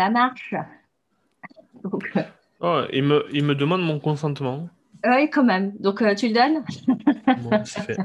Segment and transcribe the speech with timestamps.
[0.00, 0.54] ça marche.
[1.84, 2.12] Donc,
[2.60, 4.68] oh, il, me, il me demande mon consentement.
[5.04, 5.72] Oui, quand même.
[5.78, 6.64] Donc, tu le donnes?
[7.42, 7.98] Bon, fait.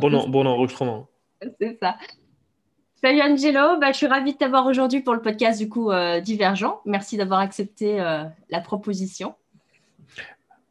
[0.00, 1.08] Bon, bon enregistrement.
[1.60, 1.96] C'est ça.
[3.02, 6.20] Salut Angelo, bah, je suis ravie de t'avoir aujourd'hui pour le podcast du coup euh,
[6.20, 6.80] Divergent.
[6.84, 9.34] Merci d'avoir accepté euh, la proposition.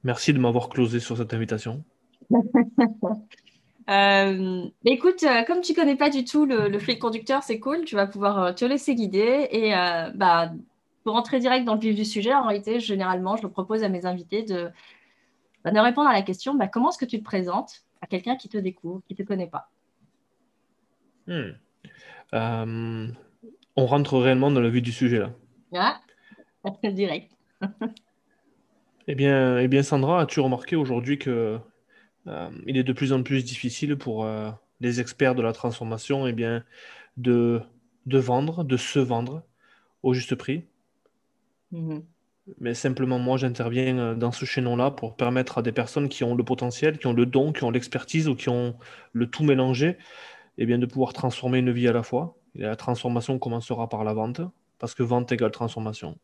[0.04, 1.84] Merci de m'avoir closé sur cette invitation.
[3.90, 7.86] Euh, écoute, comme tu connais pas du tout le, le fil conducteur, c'est cool.
[7.86, 9.72] Tu vas pouvoir te laisser guider et
[10.14, 10.52] bah,
[11.10, 14.06] pour rentrer direct dans le vif du sujet, en réalité, généralement, je propose à mes
[14.06, 14.70] invités de,
[15.64, 18.36] bah, de répondre à la question bah, comment est-ce que tu te présentes à quelqu'un
[18.36, 19.72] qui te découvre, qui ne te connaît pas?
[21.26, 21.54] Hmm.
[22.36, 23.08] Euh,
[23.76, 25.34] on rentre réellement dans le vue du sujet là.
[25.74, 26.00] Ah,
[26.92, 27.32] direct.
[29.08, 31.58] eh, bien, eh bien, Sandra, as-tu remarqué aujourd'hui que
[32.28, 36.28] euh, il est de plus en plus difficile pour euh, les experts de la transformation
[36.28, 36.64] eh bien,
[37.18, 37.64] de,
[38.06, 39.42] de vendre, de se vendre
[40.04, 40.66] au juste prix?
[41.74, 42.04] Mm-hmm.
[42.60, 46.44] Mais simplement, moi, j'interviens dans ce chaînon-là pour permettre à des personnes qui ont le
[46.44, 48.76] potentiel, qui ont le don, qui ont l'expertise ou qui ont
[49.14, 49.98] le tout mélangé,
[50.58, 52.36] et bien, de pouvoir transformer une vie à la fois.
[52.56, 54.42] Et la transformation commencera par la vente,
[54.80, 56.18] parce que vente égale transformation.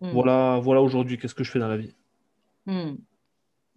[0.00, 0.10] Hmm.
[0.10, 1.94] Voilà, voilà aujourd'hui qu'est-ce que je fais dans la vie.
[2.66, 2.96] Hmm.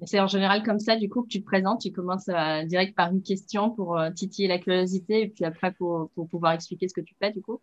[0.05, 1.81] C'est en général comme ça, du coup, que tu te présentes.
[1.81, 5.73] Tu commences à, direct par une question pour euh, titiller la curiosité et puis après
[5.73, 7.59] pour, pouvoir expliquer ce que tu fais, du coup.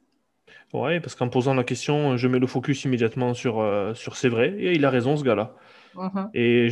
[0.73, 4.29] Oui, parce qu'en posant la question, je mets le focus immédiatement sur, euh, sur c'est
[4.29, 4.55] vrai.
[4.59, 5.55] Et il a raison, ce gars-là.
[5.95, 6.29] Uh-huh.
[6.35, 6.69] Et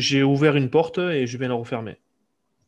[0.00, 1.98] j'ai ouvert une porte et je viens la refermer.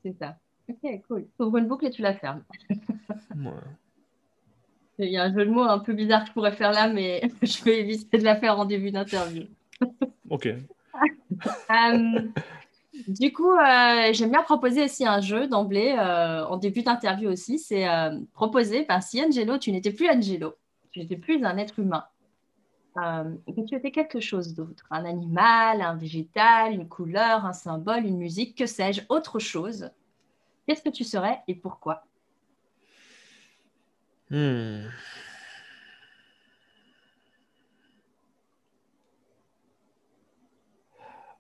[0.05, 0.37] C'est ça.
[0.69, 1.27] Ok, cool.
[1.37, 2.45] Tu ouvres une boucle et tu la fermes.
[5.01, 6.89] Il y a un jeu de mots un peu bizarre que je pourrais faire là,
[6.89, 9.45] mais je vais éviter de la faire en début d'interview.
[10.31, 10.49] ok.
[11.71, 12.23] Euh,
[13.07, 17.59] du coup, euh, j'aime bien proposer aussi un jeu d'emblée euh, en début d'interview aussi.
[17.59, 17.87] C'est
[18.33, 20.55] proposer, ben, si Angelo, tu n'étais plus Angelo,
[20.91, 22.05] tu n'étais plus un être humain,
[22.97, 28.19] que tu étais quelque chose d'autre, un animal, un végétal, une couleur, un symbole, une
[28.19, 29.91] musique, que sais-je, autre chose
[30.67, 32.05] Qu'est-ce que tu serais et pourquoi?
[34.31, 34.83] Hmm.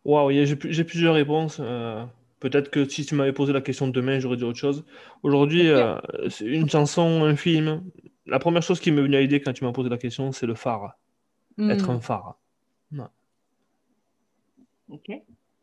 [0.08, 1.58] Waouh, j'ai plusieurs réponses.
[1.60, 2.02] Euh,
[2.40, 4.86] peut-être que si tu m'avais posé la question demain, j'aurais dit autre chose.
[5.22, 5.98] Aujourd'hui, euh,
[6.40, 7.82] une chanson, un film.
[8.24, 10.46] La première chose qui m'est venue à l'idée quand tu m'as posé la question, c'est
[10.46, 10.96] le phare.
[11.60, 11.96] Être hmm.
[11.96, 12.38] un phare.
[14.88, 15.10] Ok.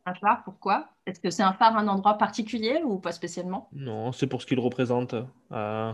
[0.05, 0.89] Un phare, pourquoi?
[1.07, 3.67] Est-ce que c'est un phare à un endroit particulier ou pas spécialement?
[3.73, 5.15] Non, c'est pour ce qu'il représente.
[5.53, 5.91] Euh,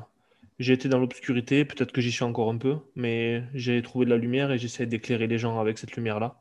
[0.59, 4.09] j'ai été dans l'obscurité, peut-être que j'y suis encore un peu, mais j'ai trouvé de
[4.09, 6.35] la lumière et j'essaie d'éclairer les gens avec cette lumière-là.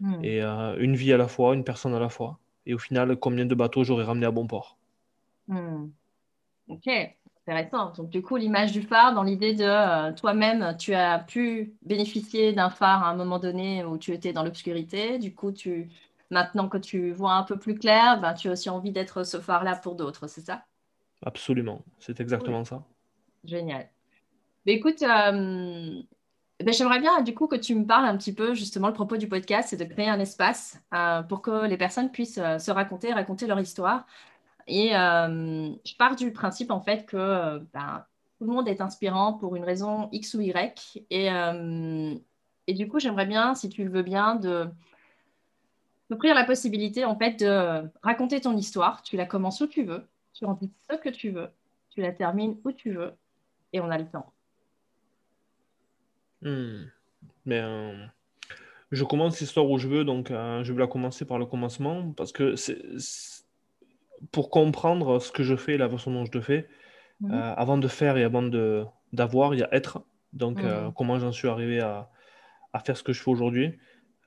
[0.00, 0.22] Hmm.
[0.22, 2.38] Et euh, une vie à la fois, une personne à la fois.
[2.66, 4.76] Et au final, combien de bateaux j'aurais ramené à bon port
[5.48, 5.86] hmm.
[6.68, 6.88] Ok,
[7.46, 7.92] intéressant.
[7.92, 12.52] Donc du coup, l'image du phare, dans l'idée de euh, toi-même, tu as pu bénéficier
[12.52, 15.18] d'un phare à un moment donné où tu étais dans l'obscurité.
[15.18, 15.88] Du coup, tu
[16.30, 19.40] Maintenant que tu vois un peu plus clair, ben, tu as aussi envie d'être ce
[19.40, 20.64] phare-là pour d'autres, c'est ça?
[21.24, 22.84] Absolument, c'est exactement ça.
[23.44, 23.88] Génial.
[24.66, 26.02] Mais écoute, euh,
[26.64, 29.16] ben, j'aimerais bien du coup que tu me parles un petit peu, justement, le propos
[29.16, 32.70] du podcast, c'est de créer un espace euh, pour que les personnes puissent euh, se
[32.72, 34.06] raconter, raconter leur histoire.
[34.66, 38.04] Et je pars du principe, en fait, que ben,
[38.38, 41.04] tout le monde est inspirant pour une raison X ou Y.
[41.10, 44.68] Et, du coup, j'aimerais bien, si tu le veux bien, de
[46.10, 49.02] t'offrir la possibilité en fait de raconter ton histoire.
[49.02, 51.48] Tu la commences où tu veux, tu en dis ce que tu veux,
[51.90, 53.14] tu la termines où tu veux,
[53.72, 54.32] et on a le temps.
[56.42, 56.84] Hmm.
[57.46, 57.94] Mais euh,
[58.92, 62.12] je commence l'histoire où je veux, donc euh, je vais la commencer par le commencement
[62.12, 62.78] parce que c'est
[64.32, 66.68] pour comprendre ce que je fais, la façon dont je le fais.
[67.20, 67.32] Mhm.
[67.32, 70.02] Euh, avant de faire et avant de d'avoir, il y a être.
[70.34, 70.92] Donc, mhm.
[70.94, 72.10] comment j'en suis arrivé à,
[72.74, 73.78] à, faire ce que je fais aujourd'hui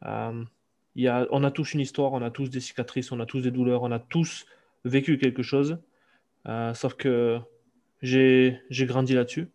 [0.04, 3.84] on a tous une histoire, on a tous des cicatrices, on a tous des douleurs,
[3.84, 4.46] on a tous
[4.84, 5.78] vécu quelque chose.
[6.74, 7.40] Sauf que
[8.02, 9.50] j'ai grandi là-dessus.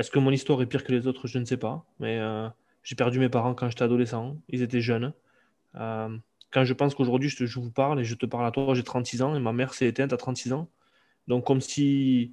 [0.00, 1.26] Est-ce que mon histoire est pire que les autres?
[1.26, 1.84] Je ne sais pas.
[1.98, 2.48] Mais euh,
[2.82, 4.38] j'ai perdu mes parents quand j'étais adolescent.
[4.48, 5.12] Ils étaient jeunes.
[5.74, 6.16] Euh,
[6.50, 8.82] quand je pense qu'aujourd'hui, je, je, vous parle et je te parle à toi, j'ai
[8.82, 10.70] 36 ans et ma mère s'est éteinte à 36 ans.
[11.28, 12.32] Donc, comme si,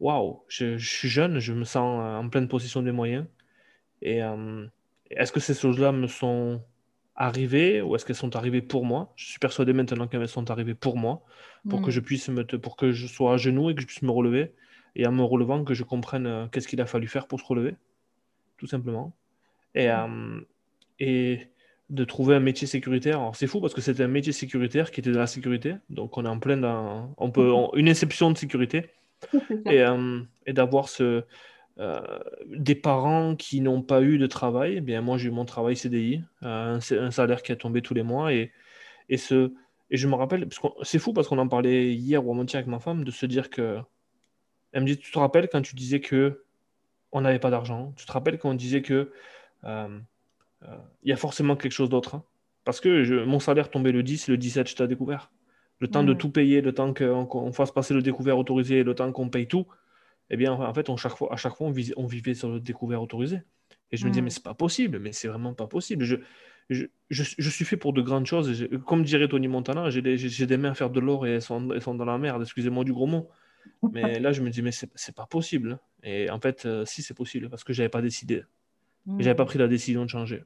[0.00, 3.24] waouh, je, je, suis jeune, je me sens en pleine possession des moyens.
[4.02, 4.20] Et
[5.10, 6.60] est-ce que ces choses-là me sont
[7.14, 9.12] arrivées ou est-ce qu'elles sont arrivées pour moi?
[9.14, 11.22] Je suis persuadé maintenant qu'elles sont arrivées pour moi,
[11.70, 11.92] pour que mm.
[11.92, 14.52] je puisse me pour que je sois à genoux et que je puisse me relever
[14.96, 17.44] et en me relevant que je comprenne euh, qu'est-ce qu'il a fallu faire pour se
[17.44, 17.76] relever,
[18.56, 19.14] tout simplement.
[19.74, 20.40] Et, euh,
[20.98, 21.48] et
[21.90, 23.20] de trouver un métier sécuritaire.
[23.20, 26.16] Alors c'est fou parce que c'était un métier sécuritaire qui était dans la sécurité, donc
[26.16, 28.90] on est en plein dans on peut une exception de sécurité.
[29.64, 31.24] Et, euh, et d'avoir ce
[32.46, 35.76] des parents qui n'ont pas eu de travail, eh bien moi j'ai eu mon travail
[35.76, 38.32] CDI, un, un, salaire qui a tombé tous les mois.
[38.32, 38.50] Et,
[39.10, 39.52] et, ce,
[39.90, 40.48] et je me rappelle,
[40.82, 43.50] c'est fou parce qu'on en parlait hier ou avant-hier avec ma femme, de se dire
[43.50, 43.78] que
[44.72, 46.44] elle me dit, tu te rappelles quand tu disais que
[47.12, 47.92] on n'avait pas d'argent?
[47.96, 49.12] Tu te rappelles quand on disait que
[49.64, 49.98] euh,
[50.62, 52.24] euh, il y a forcément quelque chose d'autre hein?
[52.64, 55.30] Parce que mon salaire tombait le 10, le 17, je t'ai découvert.
[55.78, 59.12] Le temps de tout payer, le temps qu'on fasse passer le découvert autorisé, le temps
[59.12, 59.66] qu'on paye tout,
[60.30, 63.00] eh bien, en fait, on, chaque fois, à chaque fois, on, vivait sur le découvert
[63.00, 63.42] autorisé.
[63.92, 66.04] Et je me disais, mais c'est pas possible, mais c'est vraiment pas possible.
[66.04, 66.16] Je,
[66.68, 68.66] je, suis fait pour de grandes choses.
[68.84, 71.82] Comme dirait Tony Montana, j'ai des, mains à faire de l'or et elles sont, elles
[71.82, 73.30] sont dans la merde, excusez-moi du gros mot.
[73.92, 75.78] Mais là, je me dis, mais c'est pas possible.
[76.02, 78.44] Et en fait, euh, si c'est possible, parce que j'avais pas décidé.
[79.06, 79.20] Mmh.
[79.20, 80.44] J'avais pas pris la décision de changer.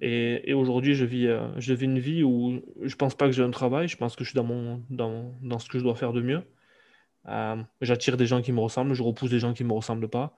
[0.00, 3.32] Et, et aujourd'hui, je vis, euh, je vis une vie où je pense pas que
[3.32, 5.84] j'ai un travail, je pense que je suis dans, mon, dans, dans ce que je
[5.84, 6.42] dois faire de mieux.
[7.26, 10.36] Euh, j'attire des gens qui me ressemblent, je repousse des gens qui me ressemblent pas.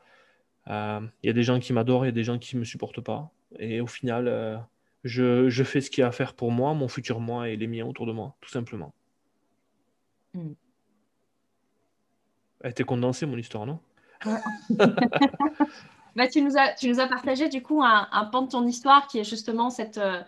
[0.69, 3.01] Il y a des gens qui m'adorent, il y a des gens qui me supportent
[3.01, 3.31] pas.
[3.61, 4.67] Et au final,
[5.05, 7.57] je, je, fais ce qu'il y a à faire pour moi, mon futur moi et
[7.57, 8.93] les miens autour de moi, tout simplement.
[10.35, 10.53] Mmh.
[12.67, 13.79] Elle était condensée, mon histoire, non
[16.17, 18.67] bah, tu, nous as, tu nous as partagé du coup un, un, pan de ton
[18.67, 20.21] histoire qui est justement cette, euh,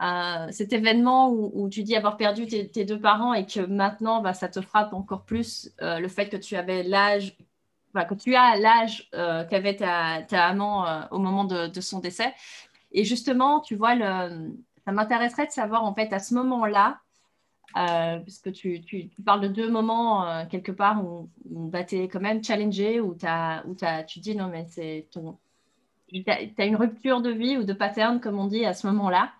[0.00, 4.32] euh, cet événement où, tu dis avoir perdu tes, deux parents et que maintenant bah,
[4.32, 7.36] ça te frappe encore plus euh, le fait que tu avais l'âge,
[7.94, 12.32] que tu as l'âge qu'avait ta, ta, amant au moment de, de, son décès.
[12.92, 14.50] Et justement, tu vois, le,
[14.86, 17.00] ça m'intéresserait de savoir en fait à ce moment-là,
[17.76, 21.84] euh, parce que tu, tu, parles de deux moments euh, quelque part où, où bah,
[21.84, 25.36] tu es quand même challengé, où, as, où as, tu dis non, mais c'est ton.
[26.08, 29.30] Tu as, une rupture de vie ou de pattern, comme on dit, à ce moment-là.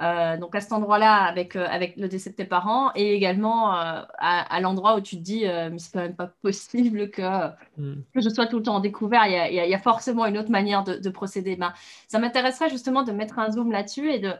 [0.00, 4.60] Euh, donc à cet endroit-là, avec, avec le décès de tes parents, et également à,
[4.60, 7.48] l'endroit où tu te dis, mais c'est quand même pas possible que,
[7.78, 8.02] hmm.
[8.14, 9.26] que, je sois tout le temps en découvert.
[9.26, 11.56] Il y a, il y a forcément une autre manière de, de procéder.
[11.56, 11.72] Ben,
[12.06, 14.32] ça m'intéresserait justement de mettre un zoom là-dessus et de,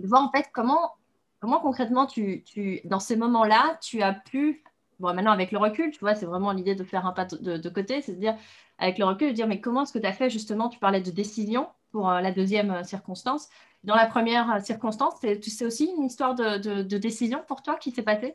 [0.00, 0.92] de voir en fait comment
[1.40, 4.64] Comment concrètement, tu, tu, dans ces moments-là, tu as pu,
[4.98, 7.68] bon, maintenant avec le recul, tu vois, c'est vraiment l'idée de faire un pas de,
[7.68, 8.36] côté, c'est de dire,
[8.78, 11.00] avec le recul, de dire, mais comment est-ce que tu as fait justement, tu parlais
[11.00, 13.48] de décision pour euh, la deuxième euh, circonstance.
[13.84, 18.02] Dans la première euh, circonstance, sais aussi une histoire de, décision pour toi qui s'est
[18.02, 18.34] passée?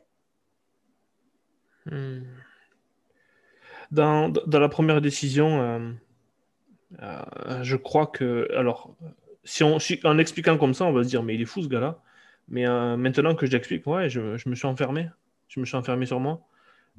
[1.86, 2.22] Hmm.
[3.90, 5.94] dans, dans, la première décision,
[6.98, 8.96] je crois que, alors,
[9.44, 11.68] si on, en expliquant comme ça, on va se dire, mais il est fou ce
[11.68, 12.00] gars-là.
[12.48, 15.08] Mais euh, maintenant que je l'explique, ouais, je, je, me suis enfermé.
[15.48, 16.40] Je me suis enfermé sur moi.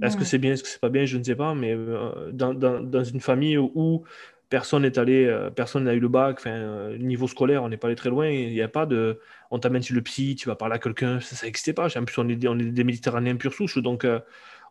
[0.02, 1.56] Est-ce que c'est bien, est-ce que c'est pas bien, je ne sais pas.
[1.56, 4.04] Mais euh, dans, dans, dans, une famille où
[4.50, 7.88] personne n'est allé, euh, personne n'a eu le bac, enfin, niveau scolaire, on n'est pas
[7.88, 8.28] allé très loin.
[8.28, 9.22] Il n'y a pas de,
[9.52, 11.88] on t'amène chez le psy, tu vas parler à quelqu'un, ça n'existait pas.
[11.98, 14.06] En plus, on est, on est des Méditerranéens pure souche, donc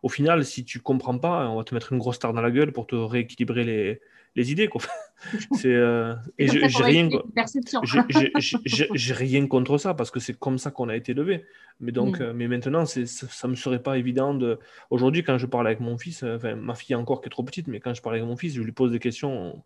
[0.03, 2.51] au final, si tu comprends pas, on va te mettre une grosse star dans la
[2.51, 4.01] gueule pour te rééquilibrer les,
[4.35, 4.67] les idées.
[4.67, 4.81] Quoi.
[5.53, 7.09] c'est, euh, et j'ai rien,
[8.65, 11.45] j'ai rien contre ça parce que c'est comme ça qu'on a été élevé.
[11.79, 12.23] Mais donc, mm.
[12.23, 14.59] euh, mais maintenant, ça, ça me serait pas évident de.
[14.89, 17.43] Aujourd'hui, quand je parle avec mon fils, euh, enfin, ma fille encore qui est trop
[17.43, 19.63] petite, mais quand je parle avec mon fils, je lui pose des questions.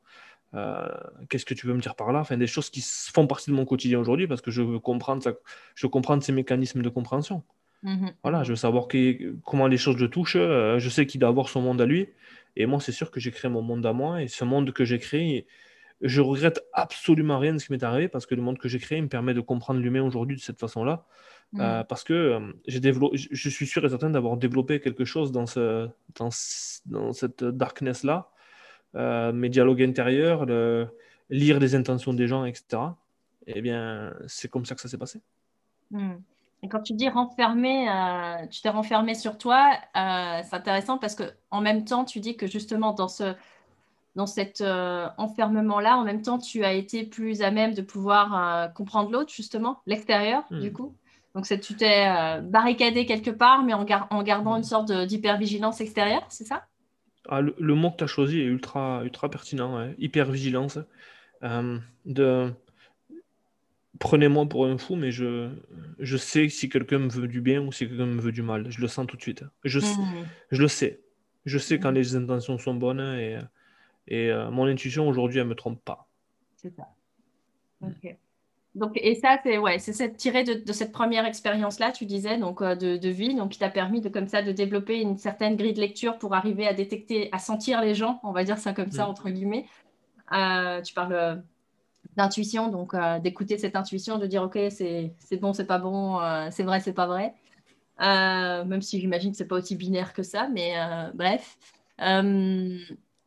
[1.29, 2.19] Qu'est-ce que tu veux me dire par là?
[2.21, 5.21] Enfin, des choses qui font partie de mon quotidien aujourd'hui parce que je veux comprendre
[5.21, 5.33] ça,
[5.75, 7.43] je veux comprendre ces mécanismes de compréhension.
[7.83, 8.13] Mm-hmm.
[8.23, 8.87] Voilà, je veux savoir
[9.45, 10.37] comment les choses le touchent.
[10.37, 12.07] je sais qu'il doit avoir son monde à lui.
[12.55, 14.21] Et moi, c'est sûr que j'ai créé mon monde à moi.
[14.21, 15.47] Et ce monde que j'ai créé,
[16.01, 18.79] je regrette absolument rien de ce qui m'est arrivé parce que le monde que j'ai
[18.79, 21.06] créé me permet de comprendre l'humain aujourd'hui de cette façon-là.
[21.53, 21.61] Mm.
[21.61, 25.31] Euh, parce que euh, j'ai développé, je suis sûr et certain d'avoir développé quelque chose
[25.31, 26.29] dans, ce, dans,
[26.85, 28.29] dans cette darkness-là.
[28.95, 30.87] Euh, mes dialogues intérieurs, le,
[31.29, 32.81] lire les intentions des gens, etc.
[33.47, 35.21] Eh bien, c'est comme ça que ça s'est passé.
[35.91, 36.15] Mm.
[36.61, 41.16] Et quand tu dis renfermé, euh, tu t'es renfermé sur toi, euh, c'est intéressant parce
[41.16, 43.33] que en même temps, tu dis que justement dans ce
[44.16, 48.73] dans cet euh, enfermement-là, en même temps, tu as été plus à même de pouvoir
[48.73, 50.59] comprendre l'autre, justement, l'extérieur, hmm.
[50.59, 50.94] du coup.
[51.35, 56.44] Donc, tu t'es barricadé quelque part, mais en, en gardant une sorte d'hypervigilance extérieure, c'est
[56.44, 56.66] ça?
[57.30, 60.80] Ah, le, mot que tu as choisi est ultra, ultra pertinent, hypervigilance.
[61.42, 62.54] de
[63.99, 65.49] prenez-moi pour un fou, mais je,
[65.99, 68.71] je sais si quelqu'un me veut du bien ou si quelqu'un me veut du mal.
[68.71, 69.44] Je le sens tout de suite.
[69.63, 70.25] Je, mmh.
[70.51, 71.01] je le sais.
[71.45, 71.95] Je sais quand mmh.
[71.95, 73.37] les intentions sont bonnes et,
[74.07, 76.07] et euh, mon intuition aujourd'hui, elle ne me trompe pas.
[76.56, 76.87] C'est ça.
[77.81, 78.15] Ok.
[78.75, 82.61] Donc, et ça, c'est ouais, c'est tiré de, de, cette première expérience-là, tu disais, donc
[82.61, 85.57] euh, de, de, vie, donc qui t'a permis de comme ça de développer une certaine
[85.57, 88.73] grille de lecture pour arriver à détecter, à sentir les gens, on va dire ça
[88.73, 89.65] comme ça entre guillemets.
[90.31, 91.44] Euh, tu parles
[92.19, 96.49] d'intuition, donc euh, d'écouter cette intuition, de dire ok, c'est bon, c'est pas bon, euh,
[96.52, 97.33] c'est vrai, c'est pas vrai.
[98.02, 100.73] Euh, même si j'imagine que c'est pas aussi binaire que ça, mais
[101.14, 101.57] bref.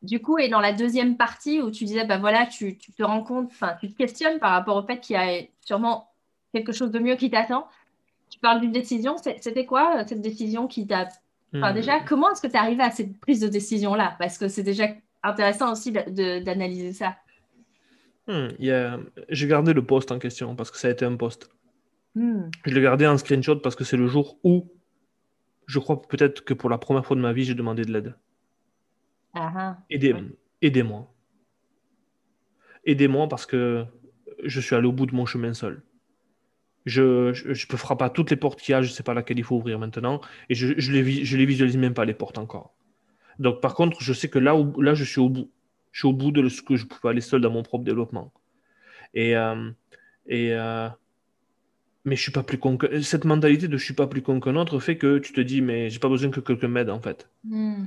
[0.02, 3.22] du coup, et dans la deuxième partie où tu disais, bah voilà, tu, te rends
[3.22, 6.08] compte, enfin, tu te questionnes par rapport au fait qu'il y a sûrement
[6.52, 7.66] quelque chose de mieux qui t'attend.
[8.28, 9.16] Tu parles d'une décision.
[9.18, 11.08] C'était quoi cette décision qui t'a.
[11.54, 11.74] Enfin, hmm.
[11.74, 14.16] déjà, comment est-ce que tu es arrivé à cette prise de décision-là?
[14.18, 14.88] Parce que c'est déjà
[15.22, 17.16] intéressant aussi d'analyser ça.
[18.28, 18.48] Hmm,
[19.28, 21.50] J'ai gardé le poste en question parce que ça a été un poste.
[22.14, 22.50] Hmm.
[22.64, 24.70] Je l'ai gardé en screenshot parce que c'est le jour où
[25.66, 28.14] je crois peut-être que pour la première fois de ma vie, j'ai demandé de l'aide.
[29.34, 29.78] Ah,
[30.60, 31.06] Aidez-moi.
[32.84, 33.84] Aidez-moi parce que
[34.44, 35.82] je suis allé au bout de mon chemin seul.
[36.84, 39.38] Je ne peux pas toutes les portes qu'il y a, je ne sais pas laquelle
[39.38, 42.14] il faut ouvrir maintenant, et je ne je les, je les visualise même pas les
[42.14, 42.74] portes encore.
[43.38, 45.50] Donc par contre, je sais que là, où, là je suis au bout.
[45.92, 48.32] Je suis au bout de ce que je pouvais aller seul dans mon propre développement.
[49.14, 49.70] Et, euh,
[50.26, 50.88] et euh,
[52.04, 53.00] mais je suis pas plus con que...
[53.00, 55.60] Cette mentalité de je suis pas plus con qu'un autre fait que tu te dis,
[55.60, 57.28] mais j'ai pas besoin que quelqu'un m'aide en fait.
[57.44, 57.84] Hmm.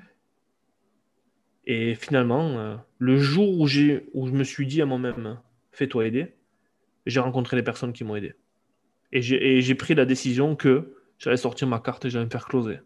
[1.65, 5.39] Et finalement, euh, le jour où, j'ai, où je me suis dit à moi-même,
[5.71, 6.35] fais-toi aider,
[7.05, 8.35] j'ai rencontré les personnes qui m'ont aidé.
[9.11, 12.79] Et j'ai, pris la décision que j'allais sortir ma carte et j'allais me faire closer.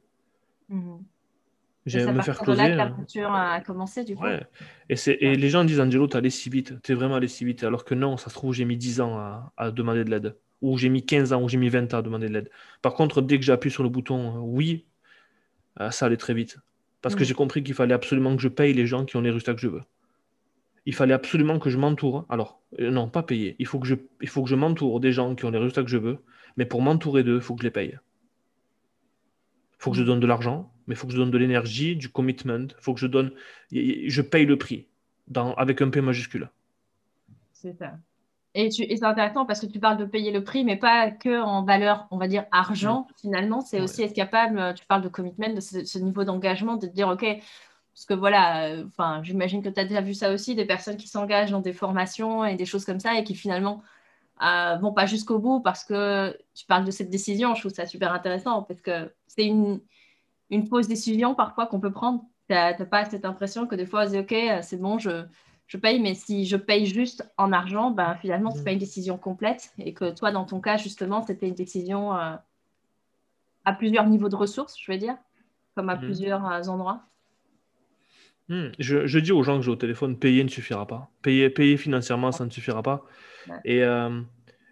[1.89, 2.61] J'allais me faire closer.
[2.61, 4.23] C'est là que l'aventure a commencé, du coup.
[4.23, 4.41] Ouais.
[4.89, 7.45] Et, c'est, et les gens disent, Angelo, t'es allé si vite, t'es vraiment allé si
[7.45, 7.63] vite.
[7.63, 10.35] Alors que non, ça se trouve, j'ai mis 10 ans à, à demander de l'aide
[10.61, 12.49] ou j'ai mis 15 ans, ou j'ai mis 20 ans à demander de l'aide.
[12.81, 14.85] Par contre, dès que j'ai appuyé sur le bouton euh, oui,
[15.79, 16.57] euh, ça allait très vite.
[17.01, 17.25] Parce que mm.
[17.25, 19.61] j'ai compris qu'il fallait absolument que je paye les gens qui ont les résultats que
[19.61, 19.83] je veux.
[20.85, 22.25] Il fallait absolument que je m'entoure.
[22.29, 23.55] Alors, euh, non, pas payer.
[23.59, 25.83] Il faut que je, il faut que je m'entoure des gens qui ont les résultats
[25.83, 26.19] que je veux.
[26.57, 27.97] Mais pour m'entourer d'eux, il faut que je les paye.
[29.73, 30.07] Il faut que je mm.
[30.07, 32.67] donne de l'argent, mais il faut que je donne de l'énergie, du commitment.
[32.67, 33.31] Il faut que je donne.
[33.71, 34.87] Je paye le prix
[35.27, 36.49] dans, avec un P majuscule.
[37.53, 37.93] C'est ça.
[38.55, 41.63] Et, c'est intéressant parce que tu parles de payer le prix, mais pas que en
[41.63, 43.61] valeur, on va dire argent, finalement.
[43.61, 46.91] C'est aussi être capable, euh, tu parles de commitment, de ce, niveau d'engagement, de te
[46.91, 48.85] dire, OK, parce que voilà, euh,
[49.21, 52.43] j'imagine que tu as déjà vu ça aussi, des personnes qui s'engagent dans des formations
[52.43, 53.83] et des choses comme ça et qui finalement
[54.41, 57.53] euh, vont pas jusqu'au bout parce que tu parles de cette décision.
[57.53, 59.81] Je trouve ça super intéressant parce que c'est une,
[60.49, 62.23] une fausse décision parfois qu'on peut prendre.
[62.47, 65.25] Tu n'as pas cette impression que des fois, on dit, OK, c'est bon, je
[65.69, 68.79] je paye, mais si je paye juste en argent, ben, finalement, ce n'est pas une
[68.79, 69.71] décision complète.
[69.77, 72.35] Et que toi, dans ton cas, justement, c'était une décision euh,
[73.65, 75.15] à plusieurs niveaux de ressources, je veux dire,
[75.75, 76.01] comme à mm.
[76.01, 77.03] plusieurs euh, endroits.
[78.47, 78.69] Mm.
[78.79, 81.11] Je, dis aux gens que j'ai au téléphone, payer ne suffira pas.
[81.21, 83.05] Payer, payer financièrement, ça ne suffira pas.
[83.63, 84.21] Et, euh,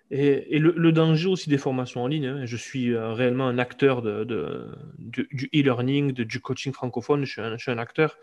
[0.09, 4.71] et, le, danger aussi des formations en ligne, hein, je suis réellement un acteur de,
[4.97, 8.17] du e-learning, du coaching francophone, je suis un, je suis un acteur.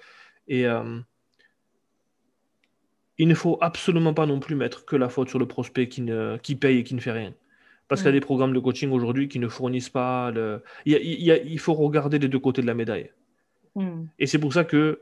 [0.49, 0.67] Et
[3.19, 6.03] il ne faut absolument pas non plus mettre que la faute sur le prospect qui,
[6.03, 7.35] ne, qui paye et qui ne fait rien.
[7.87, 10.31] Parce qu'il y a des programmes de coaching aujourd'hui qui ne fournissent pas.
[10.31, 10.63] Le...
[10.87, 13.11] Il, faut regarder les deux côtés de la médaille.
[13.75, 14.07] Hmm.
[14.19, 15.01] Et c'est pour ça que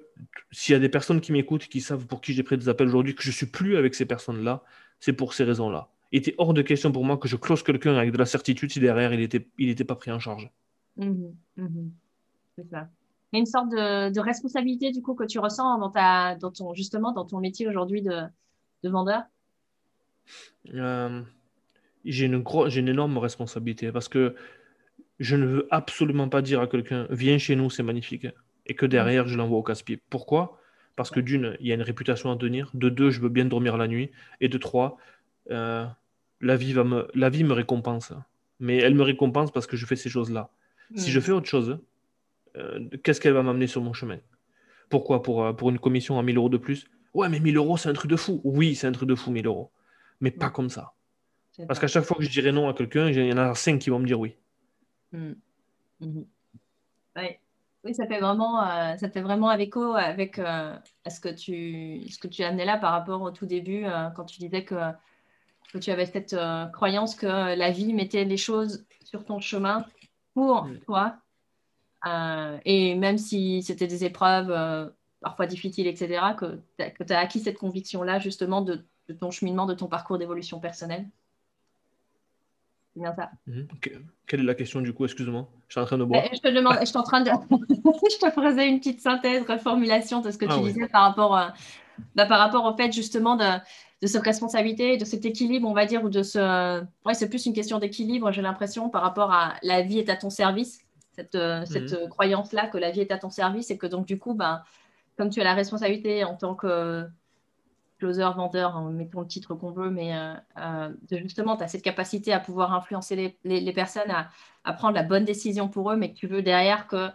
[0.50, 2.88] s'il y a des personnes qui m'écoutent, qui savent pour qui j'ai pris des appels
[2.88, 4.62] aujourd'hui, que je ne suis plus avec ces personnes-là,
[4.98, 5.88] c'est pour ces raisons-là.
[6.12, 8.70] Il était hors de question pour moi que je close quelqu'un avec de la certitude
[8.70, 10.50] si derrière il n'était il était pas pris en charge.
[10.96, 11.32] Hmm.
[11.56, 11.88] Hmm.
[12.56, 12.88] C'est ça
[13.32, 16.74] y a une sorte de, responsabilité du coup que tu ressens dans, ta, dans ton,
[16.74, 18.22] justement dans ton métier aujourd'hui de,
[18.84, 19.22] vendeur?
[20.74, 21.22] Euh,
[22.04, 22.44] J'ai une,
[22.76, 24.34] une énorme responsabilité parce que
[25.18, 28.26] je ne veux absolument pas dire à quelqu'un viens chez nous, c'est magnifique,
[28.66, 30.00] et que derrière je l'envoie au casse-pied.
[30.10, 30.58] Pourquoi?
[30.96, 33.44] Parce que d'une, il y a une réputation à tenir, de deux, je veux bien
[33.44, 34.98] dormir la nuit, et de trois,
[35.50, 35.86] euh,
[36.42, 38.12] la, vie va me, la vie me récompense.
[38.60, 40.50] Mais elle me récompense parce que je fais ces choses-là.
[40.94, 41.78] Si je fais autre chose,
[42.56, 44.18] euh, qu'est-ce qu'elle va m'amener sur mon chemin?
[44.90, 45.22] Pourquoi?
[45.22, 46.86] Pour, euh, pour une commission à 1000 euros de plus?
[47.14, 48.42] Ouais, mais 1000 euros, c'est un truc de fou.
[48.44, 49.70] Oui, c'est un truc de fou, 1000 euros.
[50.20, 50.92] Mais pas comme ça.
[51.66, 53.78] Parce qu'à chaque fois que je dirais non à quelqu'un, il y en a 5
[53.78, 54.36] qui vont me dire oui.
[55.12, 55.32] Hmm.
[56.00, 56.26] Mhm.
[57.84, 62.28] Oui, ça fait vraiment, euh, ça fait vraiment écho avec ce, que tu, ce que
[62.28, 63.84] tu as amené là par rapport au tout début,
[64.14, 64.76] quand tu disais que,
[65.72, 66.36] que tu avais cette
[66.72, 69.84] croyance que la vie mettait les choses sur ton chemin
[70.34, 70.78] pour hmm.
[70.80, 71.16] toi
[72.06, 74.88] euh, et même si c'était des épreuves euh,
[75.20, 78.84] parfois difficiles, etc., que tu as, acquis cette conviction-là, justement, de,
[79.20, 81.06] ton cheminement, de ton parcours d'évolution personnelle?
[82.94, 83.30] C'est bien ça.
[83.46, 83.68] Mhm.
[84.26, 85.04] Quelle est la question du coup?
[85.04, 86.24] Excuse-moi, je suis en train de boire.
[86.32, 87.30] Je te demande, je suis en train de.
[87.50, 91.36] je te faisais une petite synthèse, reformulation de ce que ah tu disais par rapport,
[91.36, 91.48] euh,
[92.14, 93.44] bah, par rapport au fait justement de,
[94.02, 96.82] de cette responsabilité, de cet équilibre, on va dire, ou de ce.
[97.04, 100.16] Ouais, c'est plus une question d'équilibre, j'ai l'impression, par rapport à la vie est à
[100.16, 100.80] ton service
[101.12, 102.08] cette, euh, cette mhm.
[102.08, 104.62] croyance-là que la vie est à ton service et que donc du coup, ben,
[105.16, 107.06] comme tu as la responsabilité en tant que
[107.98, 111.68] closer, vendeur, hein, mettons le titre qu'on veut, mais euh, euh, de justement, tu as
[111.68, 114.28] cette capacité à pouvoir influencer les, les, personnes à,
[114.64, 117.08] à, prendre la bonne décision pour eux, mais que tu veux derrière que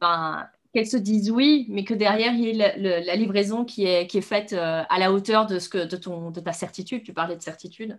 [0.00, 4.06] ben, qu'elles se disent oui, mais que derrière, il y ait la, livraison qui est,
[4.06, 7.02] qui est faite euh, à la hauteur de, ce que, de, ton, de ta certitude.
[7.02, 7.98] Tu parlais de certitude.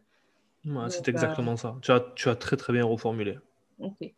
[0.90, 1.76] c'est exactement ça.
[1.82, 3.38] Tu as, tu as très très bien reformulé.
[3.80, 4.12] Ok.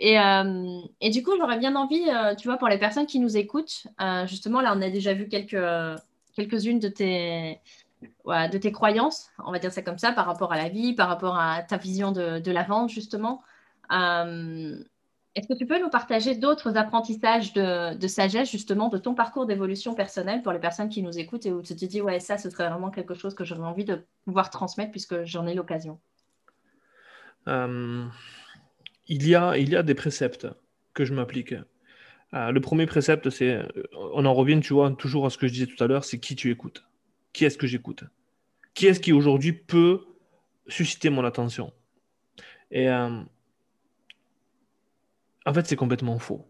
[0.00, 3.18] Et, euh, et, du coup, j'aurais bien envie, euh, tu vois, pour les personnes qui
[3.18, 3.86] nous écoutent,
[4.26, 5.56] justement, là, on a déjà vu quelques,
[6.36, 7.58] quelques-unes de tes,
[8.26, 11.08] de tes croyances, on va dire ça comme ça, par rapport à la vie, par
[11.08, 13.42] rapport à ta vision de, de la vente, justement.
[15.38, 19.94] Est-ce que tu peux nous partager d'autres apprentissages de, sagesse, justement, de ton parcours d'évolution
[19.94, 22.50] personnelle pour les personnes qui nous écoutent et où tu te dis, ouais, ça, ce
[22.50, 26.00] serait vraiment quelque chose que j'aurais envie de pouvoir transmettre puisque j'en ai l'occasion?
[27.46, 28.04] Euh,
[29.06, 30.48] il, y a, il y a des préceptes
[30.92, 31.54] que je m'applique.
[32.34, 33.62] Euh, le premier précepte, c'est,
[33.94, 36.18] on en revient, tu vois, toujours à ce que je disais tout à l'heure, c'est
[36.18, 36.84] qui tu écoutes.
[37.32, 38.02] Qui est-ce que j'écoute?
[38.74, 40.00] Qui est-ce qui aujourd'hui peut
[40.66, 41.72] susciter mon attention?
[42.72, 43.20] Et euh,
[45.48, 46.46] en fait, c'est complètement faux.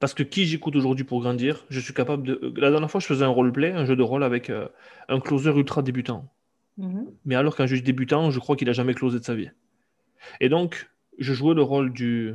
[0.00, 2.52] Parce que qui j'écoute aujourd'hui pour grandir, je suis capable de.
[2.56, 4.66] La dernière fois, je faisais un roleplay, un jeu de rôle avec euh,
[5.08, 6.28] un closer ultra débutant.
[6.76, 7.06] Mhm.
[7.24, 9.50] Mais alors qu'un juge débutant, je crois qu'il n'a jamais closé de sa vie.
[10.40, 12.34] Et donc, je jouais le rôle du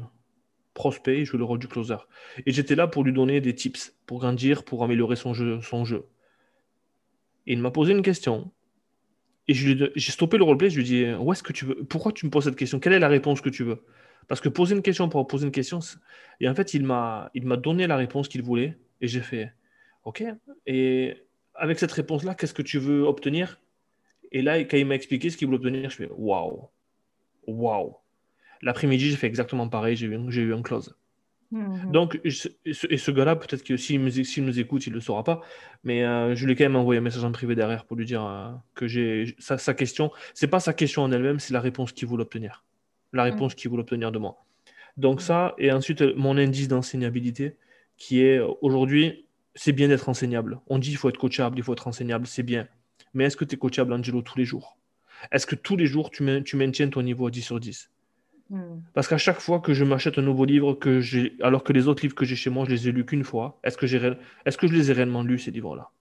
[0.73, 1.97] prospect, je jouais le rôle du closer.
[2.45, 5.59] Et j'étais là pour lui donner des tips, pour grandir, pour améliorer son jeu.
[5.61, 6.05] Son jeu.
[7.47, 8.49] Et il m'a posé une question.
[9.49, 12.13] Et j'ai stoppé le roleplay, je lui ai dit Où est-ce que tu veux Pourquoi
[12.13, 12.79] tu me poses cette question?
[12.79, 13.83] Quelle est la réponse que tu veux?
[14.31, 15.79] Parce que poser une question pour poser une question,
[16.39, 19.51] et en fait, il m'a, donné la réponse qu'il voulait, et j'ai fait,
[20.05, 20.23] OK.
[20.65, 21.17] Et
[21.53, 23.59] avec cette réponse-là, qu'est-ce que tu veux obtenir?
[24.31, 26.69] Et là, quand il m'a expliqué ce qu'il voulait obtenir, je fais, waouh,
[27.45, 27.97] waouh.
[28.61, 30.95] L'après-midi, j'ai fait exactement pareil, j'ai eu, j'ai eu un close.
[31.51, 31.91] Mhm.
[31.91, 35.41] Donc, et ce, gars-là, peut-être que s'il, nous écoute, il ne le saura pas,
[35.83, 38.05] mais euh, je lui ai quand même envoyé un message en privé derrière pour lui
[38.05, 41.59] dire euh, que j'ai sa, sa question, c'est pas sa question en elle-même, c'est la
[41.59, 42.63] réponse qu'il voulait obtenir
[43.13, 43.31] la mm.
[43.31, 44.43] réponse qu'il voulait obtenir de moi.
[44.97, 47.55] Donc ça, et ensuite mon indice d'enseignabilité,
[47.97, 49.25] qui est aujourd'hui,
[49.55, 50.59] c'est bien d'être enseignable.
[50.67, 52.67] On dit qu'il faut être coachable, il faut être enseignable, c'est bien.
[53.13, 54.77] Mais est-ce que tu es coachable, Angelo, tous les jours?
[55.31, 57.91] Est-ce que tous les jours, tu, maintiens ton niveau à 10 sur 10
[58.49, 58.81] mm.
[58.93, 61.87] Parce qu'à chaque fois que je m'achète un nouveau livre, que j'ai, alors que les
[61.87, 64.13] autres livres que j'ai chez moi, je les ai lus qu'une fois, est-ce que, j'ai,
[64.45, 65.91] est-ce que je les ai réellement lus, ces livres-là?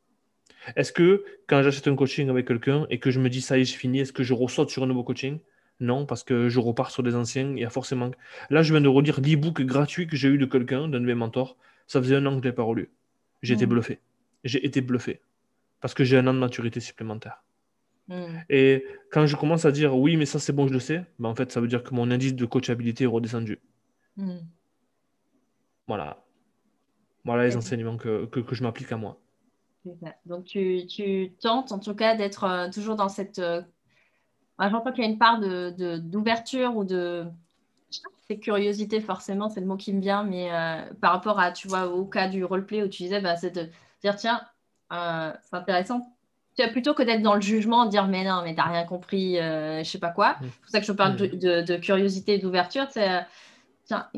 [0.77, 3.62] Est-ce que quand j'achète un coaching avec quelqu'un et que je me dis ça y
[3.62, 5.38] est, j'ai fini, est-ce que je ressaute sur un nouveau coaching?
[5.81, 7.51] Non, parce que je repars sur les anciens.
[7.53, 8.11] Il y a forcément.
[8.51, 11.14] Là, je viens de relire l'e-book gratuit que j'ai eu de quelqu'un, d'un de mes
[11.14, 11.57] mentors.
[11.87, 12.90] Ça faisait un an que je l'ai pas relu.
[13.43, 13.71] J'ai été hmm.
[13.71, 14.01] bluffé.
[14.45, 15.21] J'ai été bluffé.
[15.81, 17.43] Parce que j'ai un an de maturité supplémentaire.
[18.09, 18.38] Hmm.
[18.51, 21.31] Et quand je commence à dire oui, mais ça c'est bon, je le sais, ben,
[21.31, 23.59] en fait, ça veut dire que mon indice de coachabilité est redescendu.
[24.16, 24.40] Hmm.
[25.88, 26.23] Voilà.
[27.25, 29.19] Voilà les enseignements que, je m'applique à moi.
[30.27, 33.62] Donc tu, tu, tentes en tout cas d'être euh, toujours dans cette euh,
[34.68, 37.25] J'entends qu'il y a une part d'ouverture de, ou de.
[38.29, 41.66] C'est curiosité, forcément, c'est le mot qui me vient, mais euh, par rapport à, tu
[41.66, 43.68] vois, au cas du roleplay où tu disais, bah, c'est de
[44.03, 44.40] dire, tiens,
[44.92, 46.07] euh, c'est intéressant.
[46.57, 49.37] Tu as plutôt que d'être dans le jugement, dire, mais non, mais t'as rien compris,
[49.40, 50.35] euh, je sais pas quoi.
[50.35, 50.37] Mm.
[50.42, 51.64] C'est pour ça que je parle mm.
[51.64, 52.87] de, curiosité et d'ouverture.
[52.88, 53.27] Tiens,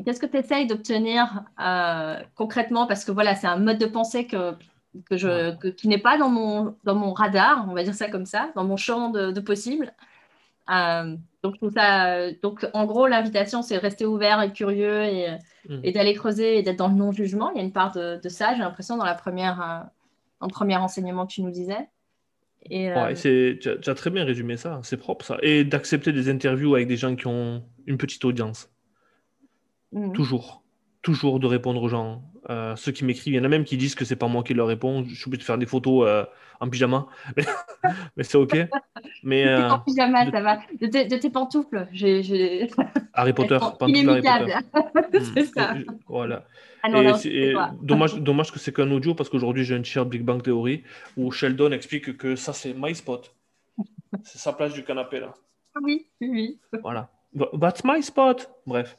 [0.05, 1.45] qu'est-ce que tu essayes d'obtenir
[2.35, 2.87] concrètement?
[2.87, 4.55] Parce que voilà, c'est un mode de pensée que
[5.09, 8.27] que je, qui n'est pas dans mon, dans mon radar, on va dire ça comme
[8.27, 9.93] ça, dans mon champ de, de possible.
[10.71, 15.37] Euh, donc, ça, donc, en gros, l'invitation, c'est de rester ouvert et curieux et,
[15.69, 15.81] mm.
[15.83, 17.51] et d'aller creuser et d'être dans le non-jugement.
[17.51, 19.91] Il y a une part de, ça, j'ai l'impression, dans, la première,
[20.43, 21.89] euh, premier enseignement que tu nous disais.
[22.71, 25.39] Et, euh, tu, as, très bien résumé ça, c'est propre ça.
[25.43, 28.71] Et d'accepter des interviews avec des gens qui ont une petite audience.
[29.91, 30.13] Mm.
[30.13, 30.63] Toujours.
[31.03, 32.23] Toujours de répondre aux gens.
[32.77, 34.55] Ceux qui m'écrivent, il y en a même qui disent que c'est pas moi qui
[34.55, 35.05] leur réponds.
[35.05, 36.27] Je suis obligé de faire des photos
[36.63, 37.07] en pyjama.
[38.17, 38.57] mais c'est OK.
[39.25, 40.57] Mais, euh, en pyjama, ça va.
[40.81, 41.89] De, tes pantoufles.
[41.93, 42.71] J'ai,
[43.15, 43.59] Harry Potter.
[43.79, 45.21] Pantoufles Harry Potter.
[45.35, 45.75] c'est ça.
[46.07, 46.45] voilà.
[46.85, 46.89] Ah
[47.25, 50.83] et, dommage, dommage que c'est qu'un audio parce qu'aujourd'hui j'ai un t-shirt Big Bang Theory
[51.17, 53.33] où Sheldon explique que ça c'est my spot.
[54.25, 55.33] C'est sa place du canapé là.
[55.81, 56.59] Oui, oui.
[56.83, 57.09] Voilà.
[57.61, 58.51] That's my spot.
[58.67, 58.97] Bref.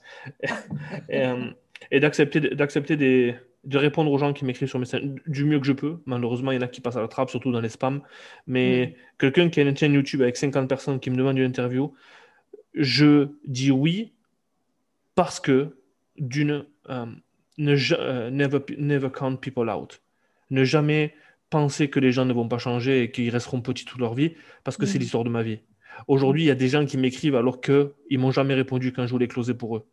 [1.09, 1.51] et, euh,
[1.91, 5.65] et d'accepter, d'accepter des, de répondre aux gens qui m'écrivent sur Messenger du mieux que
[5.65, 5.99] je peux.
[6.05, 8.01] Malheureusement, il y en a qui passent à la trappe, surtout dans les spams.
[8.45, 9.17] Mais mm.
[9.19, 11.93] quelqu'un qui a une chaîne YouTube avec 50 personnes qui me demande une interview,
[12.73, 14.13] je dis oui
[15.15, 15.77] parce que
[16.17, 17.05] d'une euh,
[17.57, 20.01] ne euh, never, never count people out.
[20.49, 21.13] Ne jamais
[21.49, 24.33] penser que les gens ne vont pas changer et qu'ils resteront petits toute leur vie
[24.63, 25.01] parce que c'est mm.
[25.01, 25.59] l'histoire de ma vie.
[26.07, 29.05] Aujourd'hui, il y a des gens qui m'écrivent alors qu'ils ne m'ont jamais répondu quand
[29.05, 29.85] je voulais closer pour eux.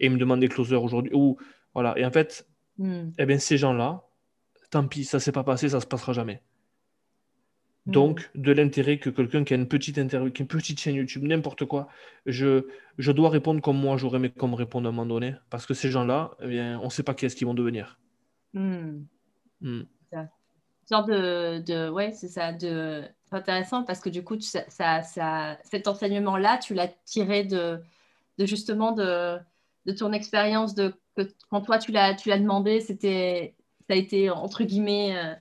[0.00, 1.12] Et ils me demandent des closers aujourd'hui.
[1.14, 1.38] Ou,
[1.74, 1.98] voilà.
[1.98, 2.46] Et en fait,
[2.78, 3.10] Hmm.
[3.18, 4.04] Eh bien, ces gens-là,
[4.70, 6.42] tant pis, ça ne s'est pas passé, ça ne se passera jamais.
[7.86, 7.92] Hmm.
[7.92, 10.96] Donc, de l'intérêt que quelqu'un qui a une petite interview, qui a une petite chaîne
[10.96, 11.88] YouTube, n'importe quoi,
[12.26, 12.66] je,
[12.98, 15.66] je dois répondre comme moi, j'aurais aimé qu'on me réponde à un moment donné, parce
[15.66, 17.98] que ces gens-là, eh bien, on ne sait pas qui est-ce qu'ils vont devenir.
[18.52, 19.04] Hmm.
[19.60, 19.82] Hmm.
[20.88, 26.58] De, de ouais, c'est ça, de intéressant parce que du coup, ça, ça, cet enseignement-là,
[26.58, 27.80] tu l'as tiré de,
[28.38, 29.36] de justement de,
[29.86, 33.54] de ton expérience de que quand toi tu l'as tu l'as demandé, c'était
[33.88, 35.34] ça a été entre guillemets euh,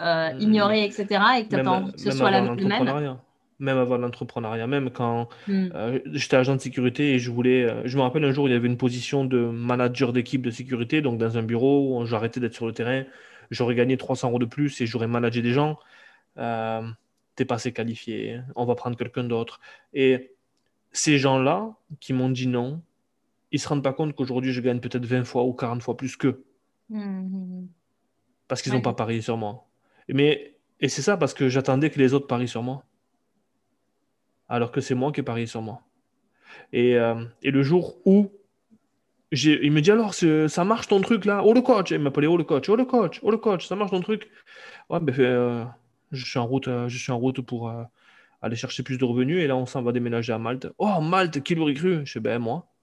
[0.00, 1.06] euh, ignoré, etc.
[1.38, 3.18] Et que tu envie que ce soit la, même
[3.60, 5.68] même avant l'entrepreneuriat, même quand hmm.
[5.74, 8.54] euh, j'étais agent de sécurité et je voulais, je me rappelle un jour, il y
[8.54, 12.54] avait une position de manager d'équipe de sécurité, donc dans un bureau, où j'arrêtais d'être
[12.54, 13.04] sur le terrain,
[13.52, 15.78] j'aurais gagné 300 euros de plus et j'aurais managé des gens.
[16.36, 19.60] T'es pas assez qualifié, on va prendre quelqu'un d'autre.
[19.92, 20.32] Et
[20.92, 22.82] ces gens-là qui m'ont dit non,
[23.54, 26.16] ils se rendent pas compte qu'aujourd'hui je gagne peut-être 20 fois ou 40 fois plus
[26.16, 26.44] qu'eux.
[26.90, 27.66] Hmm.
[28.48, 29.68] Parce qu'ils n'ont pas parié sur moi.
[30.08, 32.84] Mais, et c'est ça parce que j'attendais que les autres parient sur moi
[34.48, 35.82] alors que c'est moi qui ai parié sur moi.
[36.72, 38.30] Et, euh, et le jour où
[39.30, 41.42] il me dit alors, ça marche ton truc là?
[41.44, 43.76] Oh le coach Il m'appelait Oh le coach, oh le coach, oh le coach, ça
[43.76, 44.30] marche ton truc?
[44.90, 45.64] Ouais, ben, euh,
[46.12, 47.72] je, suis en route, euh, je suis en route pour
[48.42, 50.66] aller chercher plus de revenus et là on s'en va déménager à Malte.
[50.78, 52.73] Oh Malte, qui l'aurait cru Je sais ben moi.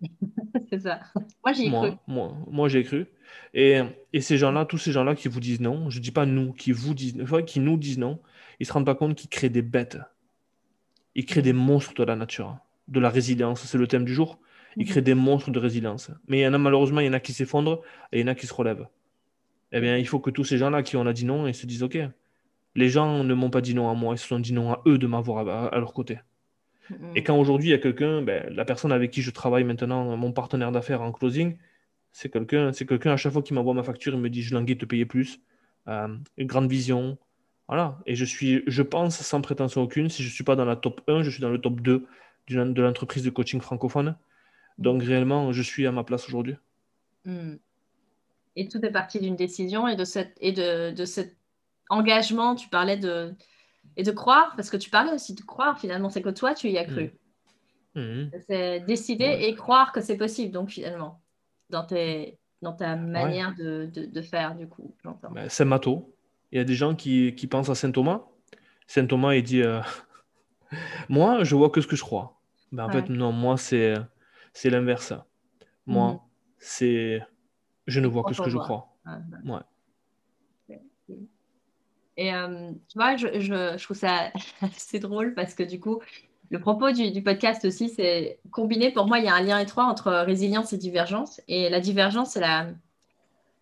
[0.70, 1.00] c'est ça.
[1.44, 1.90] Moi j'y ai cru.
[2.06, 3.06] Moi, moi j'ai cru.
[3.54, 3.80] Et,
[4.12, 6.72] et ces gens-là, tous ces gens-là qui vous disent non, je dis pas nous, qui
[6.72, 8.20] vous disent, qui nous disent non,
[8.60, 9.98] ils se rendent pas compte qu'ils créent des bêtes
[11.16, 13.62] il crée des monstres de la nature, de la résilience.
[13.62, 14.38] C'est le thème du jour.
[14.76, 14.90] Il mhm.
[14.90, 16.10] crée des monstres de résilience.
[16.28, 17.80] Mais il y en a malheureusement, il y en a qui s'effondrent
[18.12, 18.86] et il y en a qui se relèvent.
[19.72, 21.66] Eh bien, il faut que tous ces gens-là qui on a dit non, ils se
[21.66, 21.98] disent OK.
[22.74, 24.82] Les gens ne m'ont pas dit non à moi, ils se sont dit non à
[24.86, 26.18] eux de m'avoir à, leur côté.
[27.14, 30.16] Et quand aujourd'hui il y a quelqu'un, ben, la personne avec qui je travaille maintenant,
[30.16, 31.56] mon partenaire d'affaires en closing,
[32.12, 34.54] c'est quelqu'un, c'est quelqu'un à chaque fois qui m'envoie ma facture, il me dit je
[34.54, 35.40] languis de te payer plus,
[35.88, 37.18] euh, grande vision,
[37.68, 37.98] voilà.
[38.06, 40.76] Et je suis, je pense, sans prétention aucune, si je ne suis pas dans la
[40.76, 42.06] top 1, je suis dans le top 2
[42.48, 44.16] de l'entreprise de coaching francophone.
[44.78, 46.54] Donc réellement, je suis à ma place aujourd'hui.
[47.24, 47.54] Mm.
[48.56, 51.36] Et tout est parti d'une décision et de, cette, et de, de cet
[51.90, 53.34] engagement, tu parlais de,
[53.96, 56.68] et de croire, parce que tu parlais aussi de croire finalement, c'est que toi, tu
[56.68, 57.12] y as cru.
[57.94, 58.28] Mm.
[58.46, 61.22] C'est décider et croire que c'est possible, donc finalement,
[61.70, 66.14] dans, tes, dans ta manière de, de, de, faire, du coup, ben, c'est Mato.
[66.52, 68.22] Il y a des gens qui, pensent à Saint Thomas.
[68.86, 69.80] Saint Thomas, il dit euh,
[71.08, 72.38] Moi, je vois que ce que je crois.
[72.72, 73.94] Ben, en fait, non, moi, c'est,
[74.64, 75.14] l'inverse.
[75.86, 76.20] Moi, mhm.
[76.58, 77.22] c'est
[77.86, 78.96] je ne vois que ce que je crois.
[79.44, 79.60] Ouais.
[82.16, 84.30] Et euh, tu vois, je, je, trouve ça
[84.62, 86.00] assez drôle parce que du coup,
[86.50, 88.90] le propos du, du podcast aussi, c'est combiné.
[88.90, 91.40] Pour moi, il y a un lien étroit entre résilience et divergence.
[91.48, 92.68] Et la divergence, c'est la,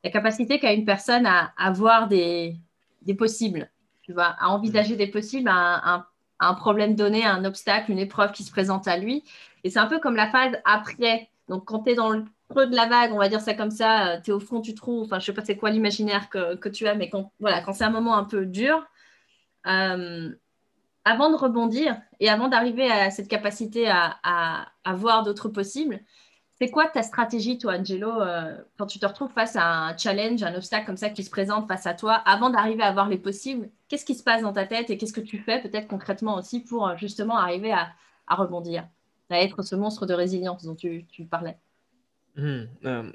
[0.04, 2.56] la capacité qu'a une personne à, à voir des,
[3.02, 3.70] des possibles,
[4.02, 6.06] tu vois, à envisager des possibles à
[6.40, 9.24] un, problème donné, un obstacle, une épreuve qui se présente à lui.
[9.62, 11.30] Et c'est un peu comme la phase après.
[11.48, 13.70] Donc, quand tu es dans le creux de la vague, on va dire ça comme
[13.70, 16.28] ça, euh, tu es au fond tu trou, enfin, je sais pas c'est quoi l'imaginaire
[16.30, 18.85] que, tu as, mais quand, voilà, quand c'est un moment un peu dur,
[19.66, 20.30] euh,
[21.04, 24.18] avant de rebondir et avant d'arriver à cette capacité à,
[24.85, 26.00] à voir d'autres possibles,
[26.57, 30.42] c'est quoi ta stratégie, toi, Angelo, euh, quand tu te retrouves face à un challenge,
[30.44, 33.18] un obstacle comme ça qui se présente face à toi, avant d'arriver à voir les
[33.18, 36.37] possibles Qu'est-ce qui se passe dans ta tête et qu'est-ce que tu fais peut-être concrètement
[36.37, 37.92] aussi pour justement arriver à,
[38.28, 38.88] rebondir,
[39.30, 41.59] à être ce monstre de résilience dont tu, parlais?
[42.36, 43.12] Hmm, euh,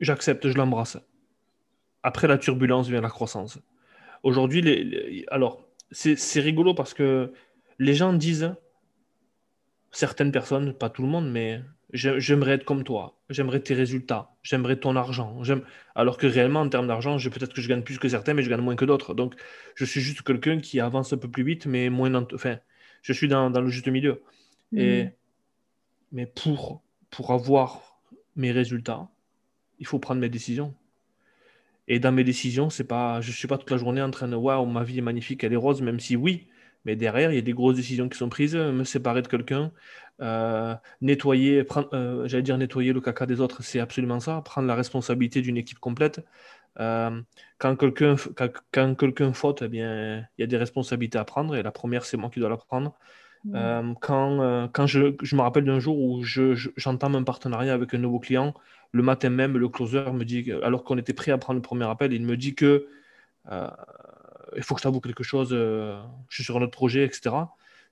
[0.00, 0.98] J'accepte, je l'embrasse.
[2.02, 3.58] Après la turbulence vient la croissance.
[4.22, 7.32] Aujourd'hui, les, alors, c'est rigolo parce que
[7.78, 8.54] les gens disent,
[9.90, 11.62] certaines personnes, pas tout le monde, mais
[11.92, 15.40] j'aimerais être comme toi, j'aimerais tes résultats, j'aimerais ton argent.
[15.94, 18.50] Alors que réellement, en termes d'argent, peut-être que je gagne plus que certains, mais je
[18.50, 19.14] gagne moins que d'autres.
[19.14, 19.34] Donc,
[19.74, 22.12] je suis juste quelqu'un qui avance un peu plus vite, mais moins.
[22.34, 22.58] Enfin,
[23.02, 24.22] je suis dans, le juste milieu.
[24.72, 25.12] Et, mhm.
[26.12, 27.95] mais pour, pour avoir
[28.36, 29.08] mes résultats,
[29.78, 30.74] il faut prendre mes décisions.
[31.88, 34.28] Et dans mes décisions, c'est pas, je ne suis pas toute la journée en train
[34.28, 36.48] de waouh, ma vie est magnifique, elle est rose, même si oui,
[36.84, 39.72] mais derrière, il y a des grosses décisions qui sont prises, me séparer de quelqu'un,
[40.20, 44.74] euh, nettoyer, euh, j'allais dire nettoyer le caca des autres, c'est absolument ça, prendre la
[44.74, 46.24] responsabilité d'une équipe complète.
[46.80, 47.22] Euh,
[47.58, 48.16] quand quelqu'un
[48.72, 52.04] quand, quelqu'un faute, eh bien, il y a des responsabilités à prendre, et la première,
[52.04, 52.96] c'est moi qui dois la prendre.
[53.48, 53.94] Mmh.
[54.00, 57.98] quand quand je, je, me rappelle d'un jour où j'entame je, un partenariat avec un
[57.98, 58.54] nouveau client,
[58.90, 61.84] le matin même, le closer me dit, alors qu'on était prêt à prendre le premier
[61.84, 62.88] appel, il me dit que
[64.56, 67.34] il faut que je t'avoue quelque chose, euh, je suis sur un autre projet, etc.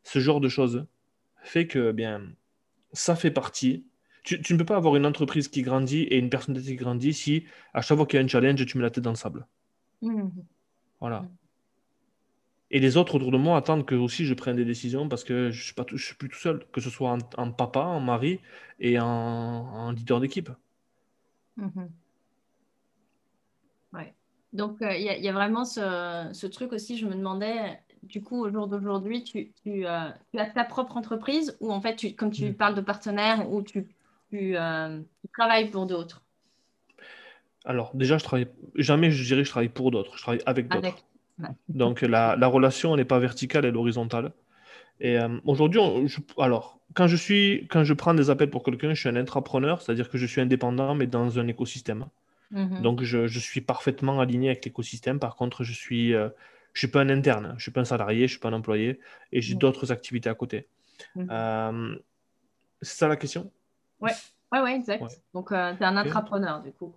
[0.02, 0.86] Ce genre de choses
[1.42, 2.22] fait que bien,
[2.92, 3.84] ça fait partie.
[4.22, 7.44] Tu, ne peux pas avoir une entreprise qui grandit et une personnalité qui grandit si
[7.74, 9.46] à chaque fois qu'il y a un challenge, tu mets la tête dans le sable.
[10.00, 10.28] Mmh.
[11.00, 11.26] Voilà.
[12.74, 15.52] Et les autres autour de moi attendent que aussi je prenne des décisions parce que
[15.52, 18.40] je suis, pas je suis plus tout seul, que ce soit en, papa, en mari
[18.80, 20.50] et en, leader d'équipe.
[21.56, 21.84] Mmh.
[24.52, 28.50] Donc, il y, a vraiment ce, ce, truc aussi, je me demandais, du coup, au
[28.52, 32.54] jour d'aujourd'hui, tu, tu, as ta propre entreprise ou en fait, tu, comme tu mm.
[32.54, 33.88] parles de partenaires, ou tu,
[34.30, 34.56] tu
[35.32, 36.22] travailles pour d'autres?
[37.64, 40.16] Alors, déjà, je travaille jamais, je dirais, que je travaille pour d'autres.
[40.16, 41.04] Je travaille avec d'autres.
[41.68, 44.32] Donc, la, relation, n'est pas verticale, elle est horizontale.
[45.00, 45.80] Et euh, aujourd'hui,
[46.38, 49.82] alors, quand je suis, quand je prends des appels pour quelqu'un, je suis un intrapreneur,
[49.82, 52.06] c'est-à-dire que je suis indépendant, mais dans un écosystème.
[52.52, 52.82] Mhm.
[52.82, 55.18] Donc, je, suis parfaitement aligné avec l'écosystème.
[55.18, 56.28] Par contre, je suis, euh,
[56.72, 59.00] je suis pas un interne, je suis pas un salarié, je suis pas un employé,
[59.32, 59.60] et j'ai mhm.
[59.60, 60.68] d'autres activités à côté.
[61.16, 61.28] Mhm.
[61.30, 61.96] Euh,
[62.82, 63.50] c'est ça la question?
[64.00, 64.12] Ouais,
[64.52, 65.02] ouais, ouais, exact.
[65.32, 66.94] Donc, tu es un intrapreneur, du coup.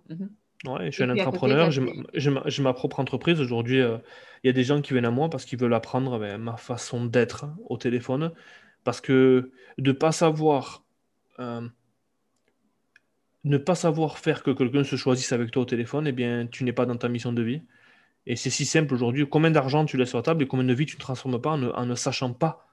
[0.64, 3.40] Ouais, je suis un entrepreneur, j'ai ma, propre entreprise.
[3.40, 3.98] Aujourd'hui, euh,
[4.42, 6.56] il y a des gens qui viennent à moi parce qu'ils veulent apprendre ben, ma
[6.56, 8.32] façon d'être au téléphone.
[8.82, 10.84] Parce que de pas savoir,
[11.38, 11.68] euh,
[13.44, 16.64] ne pas savoir faire que quelqu'un se choisisse avec toi au téléphone, eh bien, tu
[16.64, 17.62] n'es pas dans ta mission de vie.
[18.26, 19.28] Et c'est si simple aujourd'hui.
[19.28, 21.50] Combien d'argent tu laisses sur la table et combien de vie tu ne transformes pas
[21.50, 22.66] en ne, sachant pas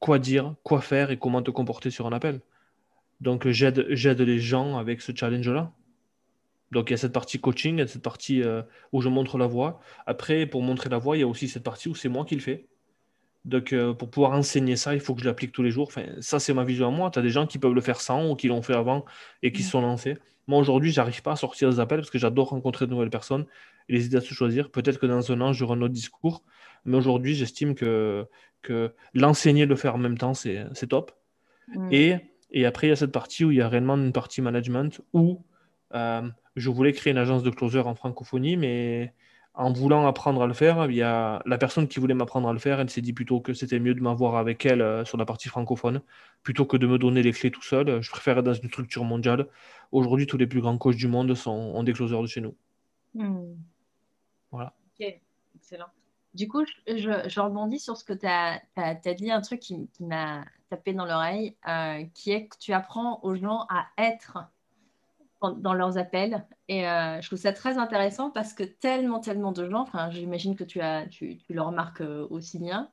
[0.00, 2.40] quoi dire, quoi faire et comment te comporter sur un appel?
[3.20, 5.72] Donc, j'aide les gens avec ce challenge-là.
[6.70, 9.08] Donc il y a cette partie coaching, il y a cette partie euh, où je
[9.08, 9.80] montre la voie.
[10.06, 12.34] Après, pour montrer la voie, il y a aussi cette partie où c'est moi qui
[12.34, 12.66] le fais.
[13.44, 15.88] Donc euh, pour pouvoir enseigner ça, il faut que je l'applique tous les jours.
[15.88, 17.10] Enfin, ça, c'est ma vision à moi.
[17.10, 19.04] Tu as des gens qui peuvent le faire sans ou qui l'ont fait avant
[19.42, 20.16] et qui se sont lancés.
[20.46, 23.46] Moi, aujourd'hui, j'arrive pas à sortir des appels parce que j'adore rencontrer de nouvelles personnes
[23.88, 24.70] et les aider à se choisir.
[24.70, 26.42] Peut-être que dans un an, j'aurai un autre discours.
[26.84, 28.26] Mais aujourd'hui, j'estime que,
[28.62, 31.12] que l'enseigner, le faire en même temps, c'est top.
[31.90, 32.16] Et,
[32.50, 35.00] et après, il y a cette partie où il y a réellement une partie management
[35.14, 35.42] où
[35.94, 39.12] euh, je voulais créer une agence de closer en francophonie, mais
[39.54, 42.52] en voulant apprendre à le faire, il y a la personne qui voulait m'apprendre à
[42.52, 45.16] le faire, elle s'est dit plutôt que c'était mieux de m'avoir avec elle euh, sur
[45.16, 46.02] la partie francophone,
[46.42, 48.02] plutôt que de me donner les clés tout seul.
[48.02, 49.46] Je préfère être dans une structure mondiale.
[49.92, 52.56] Aujourd'hui, tous les plus grands coachs du monde sont, ont des closers de chez nous.
[53.14, 53.54] Hmm.
[54.50, 54.74] Voilà.
[54.98, 55.20] Ok,
[55.54, 55.88] excellent.
[56.34, 58.60] Du coup, je, rebondis sur ce que tu as,
[59.14, 63.36] dit, un truc qui, m'a tapé dans l'oreille, euh, qui est que tu apprends aux
[63.36, 64.38] gens à être
[65.50, 66.44] dans leurs appels.
[66.68, 70.64] Et euh, je trouve ça très intéressant parce que tellement, tellement de gens, j'imagine que
[70.64, 72.88] tu, as, tu, le remarques euh, aussi bien,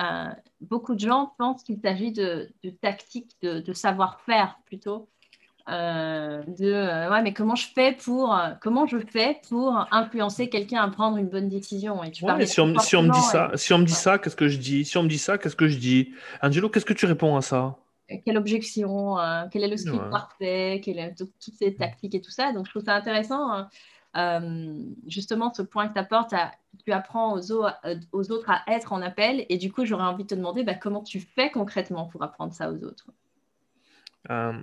[0.00, 0.28] euh,
[0.60, 5.08] beaucoup de gens pensent qu'il s'agit de, de tactique, de, savoir-faire plutôt.
[5.66, 11.16] de ouais mais comment je fais pour comment je fais pour influencer quelqu'un à prendre
[11.16, 12.04] une bonne décision?
[12.04, 14.36] Et tu si, on, si on me dit ça si on me dit ça qu'est-ce
[14.36, 14.84] que je dis?
[14.84, 16.12] Si on me dit ça qu'est-ce que je dis?
[16.42, 17.79] Angelo qu'est-ce que tu réponds à ça?
[18.18, 22.30] Quelle objection, euh, quel est le script parfait, quelle est, toutes ces tactiques et tout
[22.30, 22.52] ça.
[22.52, 23.68] Donc, je trouve ça intéressant, hein.
[24.16, 26.34] euh, justement, ce point que tu apportes,
[26.84, 29.46] tu apprends aux, euh, aux, autres à être en appel.
[29.48, 32.52] Et du coup, j'aurais envie de te demander bah, comment tu fais concrètement pour apprendre
[32.52, 33.10] ça aux autres?
[34.26, 34.62] quand,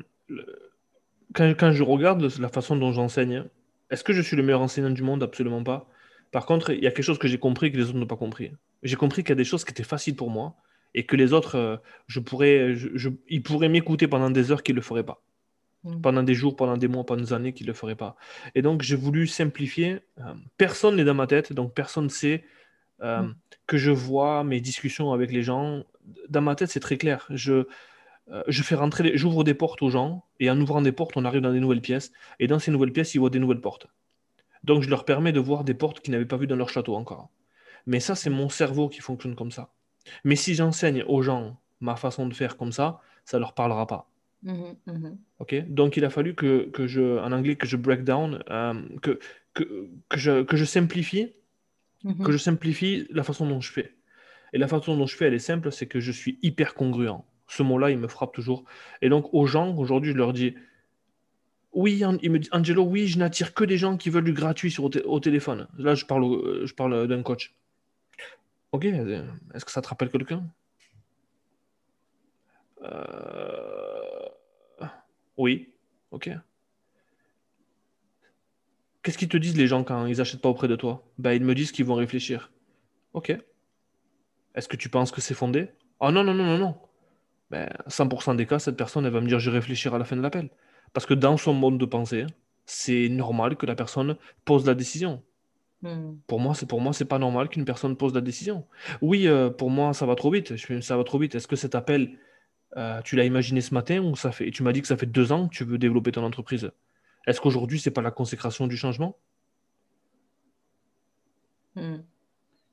[1.33, 3.45] quand, je regarde la façon dont j'enseigne,
[3.89, 5.23] est-ce que je suis le meilleur enseignant du monde?
[5.23, 5.87] Absolument pas.
[6.31, 8.17] Par contre, il y a quelque chose que j'ai compris que les autres n'ont pas
[8.17, 8.51] compris.
[8.83, 10.55] J'ai compris qu'il y a des choses qui étaient faciles pour moi
[10.97, 14.73] et que les autres, euh, je pourrais, je, ils pourraient m'écouter pendant des heures qu'ils
[14.73, 15.21] ne le feraient pas.
[15.83, 16.01] Mm.
[16.01, 18.15] Pendant des jours, pendant des mois, pendant des années qu'ils ne le feraient pas.
[18.55, 19.99] Et donc, j'ai voulu simplifier.
[20.17, 22.43] Euh, personne n'est dans ma tête, donc personne ne sait
[23.03, 23.35] euh, mm.
[23.67, 25.83] que je vois mes discussions avec les gens.
[26.29, 27.27] Dans ma tête, c'est très clair.
[27.29, 27.67] Je,
[28.47, 31.41] je fais rentrer, j'ouvre des portes aux gens, et en ouvrant des portes, on arrive
[31.41, 32.11] dans des nouvelles pièces.
[32.39, 33.85] Et dans ces nouvelles pièces, ils voient des nouvelles portes.
[34.63, 36.95] Donc, je leur permets de voir des portes qu'ils n'avaient pas vues dans leur château
[36.95, 37.29] encore.
[37.85, 39.69] Mais ça, c'est mon cerveau qui fonctionne comme ça.
[40.23, 44.09] Mais si j'enseigne aux gens ma façon de faire comme ça, ça leur parlera pas.
[44.43, 44.53] Mmh
[44.85, 45.67] mmh ok?
[45.67, 49.19] Donc il a fallu que, que, je, en anglais, que je break down, euh, que,
[49.53, 51.33] que, que, je, que je simplifie,
[52.03, 53.93] mmh que je simplifie la façon dont je fais.
[54.53, 57.23] Et la façon dont je fais, elle est simple, c'est que je suis hyper congruent.
[57.47, 58.63] Ce mot-là, il me frappe toujours.
[59.01, 60.55] Et donc aux gens, aujourd'hui, je leur dis,
[61.73, 64.71] oui, il me dit, Angelo, oui, je n'attire que des gens qui veulent du gratuit
[64.71, 65.67] sur, au, téléphone.
[65.77, 67.53] Là, je parle, je parle d'un coach.
[68.77, 70.47] Ok, est-ce que ça te rappelle quelqu'un?
[72.83, 74.29] Euh,
[75.35, 75.73] Oui,
[76.11, 76.29] ok.
[79.01, 81.03] Qu'est-ce qu'ils te disent les gens quand ils n'achètent pas auprès de toi?
[81.17, 82.51] Ben ils me disent qu'ils vont réfléchir.
[83.13, 83.35] Ok.
[84.53, 85.71] Est-ce que tu penses que c'est fondé?
[85.99, 86.75] Oh non, non, non, non, non.
[87.49, 90.15] Ben, 100% des cas, cette personne, elle va me dire je réfléchir à la fin
[90.15, 90.51] de l'appel.
[90.93, 92.27] Parce que dans son mode de pensée,
[92.67, 95.23] c'est normal que la personne pose la décision.
[95.81, 96.15] Hmm.
[96.25, 98.65] Pour moi, c'est pour moi, c'est pas normal qu'une personne pose la décision.
[99.01, 100.55] Oui, euh, pour moi, ça va trop vite.
[100.55, 101.35] Je, ça va trop vite.
[101.35, 102.17] Est-ce que cet appel,
[102.77, 105.05] euh, tu l'as imaginé ce matin ou ça fait Tu m'as dit que ça fait
[105.05, 106.71] deux ans que tu veux développer ton entreprise.
[107.27, 109.17] Est-ce qu'aujourd'hui, c'est pas la consécration du changement?
[111.75, 111.97] Hmm.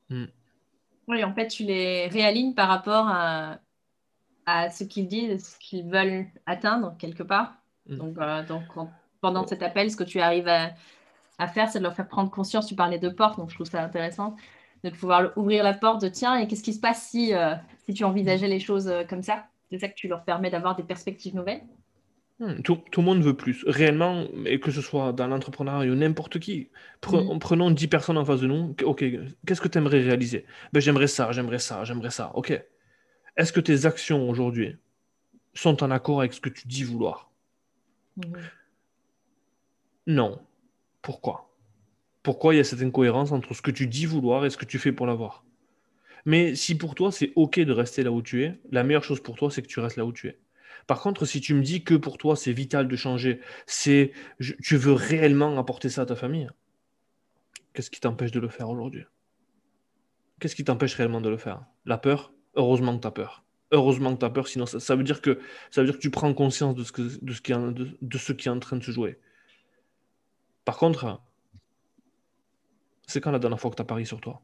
[0.08, 0.26] Hmm.
[1.08, 3.58] Oui, en fait, tu les réalignes par rapport à,
[4.46, 7.56] à ce qu'ils disent, ce qu'ils veulent atteindre quelque part.
[7.86, 8.16] Donc,
[8.48, 8.62] donc
[9.20, 10.70] pendant cet appel, ce que tu arrives à
[11.38, 12.66] à faire, c'est de leur faire prendre conscience.
[12.66, 14.36] Tu parlais de porte, donc je trouve ça intéressant
[14.84, 17.54] de pouvoir ouvrir la porte de tiens, et qu'est-ce qui se passe si, euh,
[17.86, 19.46] si tu envisageais les choses euh, comme ça?
[19.70, 21.62] C'est ça que tu leur permets d'avoir des perspectives nouvelles?
[22.38, 23.64] Hmm, tout, tout, le monde veut plus.
[23.66, 26.68] Réellement, et que ce soit dans l'entrepreneuriat ou n'importe qui.
[27.06, 27.38] Mm.
[27.38, 28.74] Prenons 10 personnes en face de nous.
[28.84, 29.04] Ok,
[29.46, 30.44] qu'est-ce que tu aimerais réaliser?
[30.72, 32.32] Ben, J'aimerais ça, j'aimerais ça, j'aimerais ça.
[32.34, 32.60] Ok.
[33.36, 34.76] Est-ce que tes actions aujourd'hui
[35.54, 37.30] sont en accord avec ce que tu dis vouloir?
[38.18, 38.38] Mm-hmm.
[40.08, 40.40] Non.
[41.04, 41.54] Pourquoi?
[42.22, 44.64] Pourquoi il y a cette incohérence entre ce que tu dis vouloir et ce que
[44.64, 45.44] tu fais pour l'avoir?
[46.24, 49.22] Mais si pour toi c'est ok de rester là où tu es, la meilleure chose
[49.22, 50.40] pour toi c'est que tu restes là où tu es.
[50.86, 54.12] Par contre, si tu me dis que pour toi c'est vital de changer, c'est
[54.62, 56.48] tu veux réellement apporter ça à ta famille,
[57.74, 59.04] qu'est-ce qui t'empêche de le faire aujourd'hui?
[60.40, 61.66] Qu'est-ce qui t'empêche réellement de le faire?
[61.84, 62.32] La peur?
[62.54, 63.44] Heureusement que tu as peur.
[63.72, 65.38] Heureusement que tu as peur, sinon ça, veut dire que,
[65.70, 68.90] ça veut dire que tu prends conscience de ce, qui est en train de se
[68.90, 69.18] jouer.
[70.64, 71.20] Par contre,
[73.06, 74.42] c'est quand la dernière fois que tu as parié sur toi?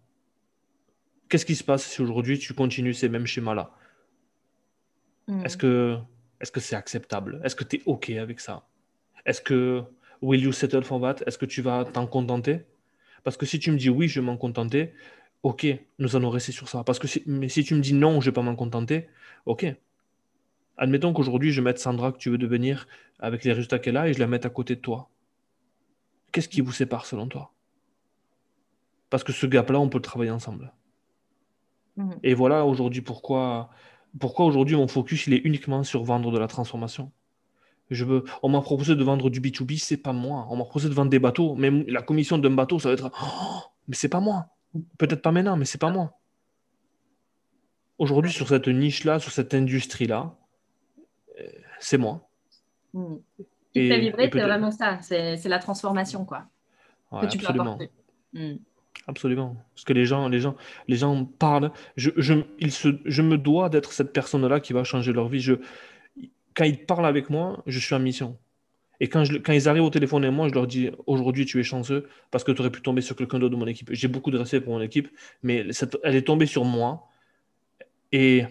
[1.28, 3.70] Qu'est-ce qui se passe si aujourd'hui tu continues ces mêmes schémas-là?
[5.28, 5.44] Hmm.
[5.44, 5.98] Est-ce que
[6.40, 7.40] est-ce que c'est acceptable?
[7.44, 8.66] Est-ce que tu es OK avec ça?
[9.26, 9.82] Est-ce que
[10.22, 11.16] will you settle for that?
[11.26, 12.60] Est-ce que tu vas t'en contenter?
[13.22, 14.92] Parce que si tu me dis oui, je vais m'en contenter,
[15.42, 15.66] ok,
[15.98, 16.84] nous allons rester sur ça.
[16.84, 19.08] Parce que si, mais si tu me dis non, je ne vais pas m'en contenter,
[19.46, 19.66] ok.
[20.78, 24.14] Admettons qu'aujourd'hui, je mette Sandra que tu veux devenir avec les résultats qu'elle a et
[24.14, 25.10] je la mette à côté de toi.
[26.32, 27.52] Qu'est-ce qui vous sépare selon toi?
[29.08, 30.72] Parce que ce gap-là, on peut le travailler ensemble.
[31.96, 32.18] Mhm.
[32.22, 33.70] Et voilà aujourd'hui pourquoi,
[34.18, 37.10] pourquoi aujourd'hui mon focus il est uniquement sur vendre de la transformation.
[37.90, 40.46] Je veux, on m'a proposé de vendre du B2B, c'est pas moi.
[40.48, 43.10] On m'a proposé de vendre des bateaux, mais la commission d'un bateau, ça va être
[43.20, 44.46] oh, mais c'est pas moi.
[44.96, 46.16] Peut-être pas maintenant, mais c'est pas moi.
[47.98, 50.36] Aujourd'hui, sur cette niche-là, sur cette industrie-là,
[51.40, 51.48] euh,
[51.80, 52.30] c'est moi.
[53.74, 53.78] Hmm.
[53.78, 56.46] Et, c'est vraiment ça, c'est la transformation, quoi.
[57.12, 57.78] absolument.
[58.32, 58.56] Hmm.
[59.06, 59.56] Absolument.
[59.74, 60.56] Parce que les gens, les gens,
[60.86, 61.72] les gens parlent.
[61.96, 62.34] Je, je,
[62.68, 65.40] se, je me dois d'être cette personne-là qui va changer leur vie.
[65.40, 65.54] Je,
[66.54, 68.36] quand ils parlent avec moi, je suis en mission.
[69.00, 71.58] Et quand, je, quand ils arrivent au téléphone et moi, je leur dis aujourd'hui, tu
[71.58, 73.88] es chanceux parce que tu aurais pu tomber sur quelqu'un d'autre de mon équipe.
[73.92, 75.08] J'ai beaucoup de respect pour mon équipe,
[75.42, 75.66] mais
[76.04, 77.08] elle est tombée sur moi.
[78.12, 78.44] Et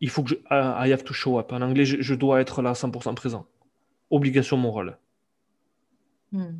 [0.00, 0.34] il faut que je.
[0.50, 1.52] I have to show up.
[1.52, 3.46] En anglais, je, dois être là 100% présent.
[4.10, 4.98] Obligation morale.
[6.32, 6.58] Hmm.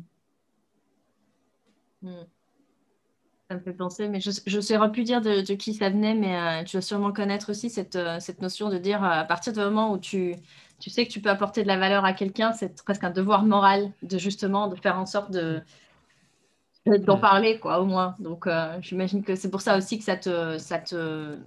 [2.01, 2.23] Hmm.
[3.49, 6.37] Ça me fait penser, mais je ne saurais plus dire de, qui ça venait, mais
[6.37, 9.59] euh, tu vas sûrement connaître aussi cette, euh, cette notion de dire à partir du
[9.59, 10.35] moment où tu,
[10.79, 13.43] tu sais que tu peux apporter de la valeur à quelqu'un, c'est presque un devoir
[13.43, 15.61] moral de justement de faire en sorte de
[16.85, 17.21] d'en mm.
[17.21, 18.15] parler quoi au moins.
[18.19, 21.37] Donc euh, j'imagine que c'est pour ça aussi que ça te ça te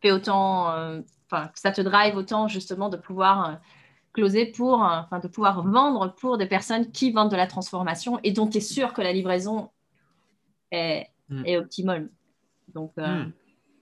[0.00, 3.54] fait autant, euh, enfin que ça te drive autant justement de pouvoir euh,
[4.16, 8.32] closer pour, enfin de pouvoir vendre pour des personnes qui vendent de la transformation et
[8.32, 9.70] dont tu es sûr que la livraison
[10.72, 11.42] est, mm.
[11.46, 12.10] est optimale.
[12.74, 13.30] Donc mm.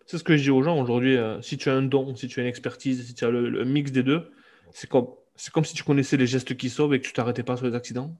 [0.07, 1.17] c'est ce que je dis aux gens aujourd'hui.
[1.41, 3.93] si tu as un don, si tu as une expertise, si tu as le mix
[3.93, 4.31] des deux
[4.75, 7.45] c'est comme, c'est comme si tu connaissais les gestes qui sauvent et que tu t'arrêtais
[7.45, 8.15] pas sur les accidents.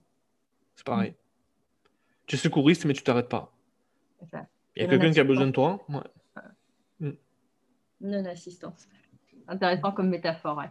[0.75, 1.11] C'est pareil.
[1.11, 1.15] Mm.
[2.27, 3.53] Tu es secouriste, mais tu t'arrêtes pas.
[4.75, 5.85] Il y a quelqu'un qui a besoin de toi.
[5.89, 7.17] Ouais.
[8.01, 8.87] Non-assistance.
[9.47, 10.63] Intéressant comme métaphore,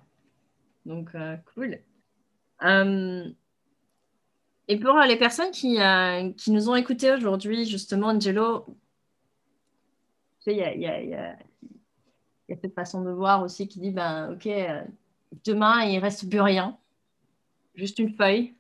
[0.87, 1.79] Donc, euh, cool.
[2.63, 3.29] Euh,
[4.69, 8.65] et pour les personnes qui, euh, qui nous ont écoutés aujourd'hui, justement, Angelo,
[10.41, 11.37] tu sais, il y a,
[12.49, 14.49] cette façon de voir aussi qui dit, ben, ok,
[15.43, 16.79] Demain, il reste plus rien,
[17.75, 18.55] juste une feuille.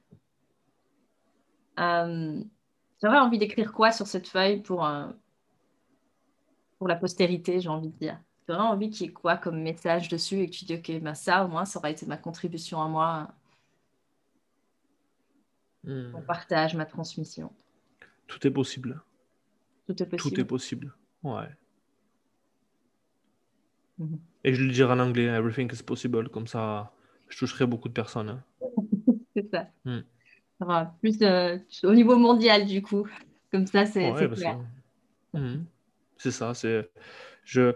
[1.79, 2.43] Euh,
[3.03, 5.07] envie d'écrire quoi sur cette feuille pour, euh,
[6.79, 8.21] pour la postérité, j'ai envie de dire?
[8.49, 11.15] J'aurais envie qu'il y ait quoi comme message dessus et que tu dis, OK, ben
[11.15, 13.29] ça, au moins, ça aurait été ma contribution à moi,
[15.85, 16.11] hmm.
[16.11, 17.51] mon partage, ma transmission.
[18.27, 19.03] Tout est possible.
[19.87, 20.35] Tout est possible.
[20.35, 20.95] Tout est possible.
[21.23, 21.49] Ouais.
[23.99, 24.19] Mhm.
[24.43, 26.93] Et je le dirai en anglais, everything is possible, comme ça
[27.29, 28.29] je toucherai beaucoup de personnes.
[28.29, 28.45] Hein.
[29.35, 29.69] c'est ça.
[29.85, 30.01] Hmm.
[31.01, 33.07] Plus euh, au niveau mondial du coup.
[33.51, 34.59] Comme ça, c'est clair.
[35.33, 35.65] Hmm.
[36.17, 36.91] C'est ça, c'est.
[37.45, 37.75] Je...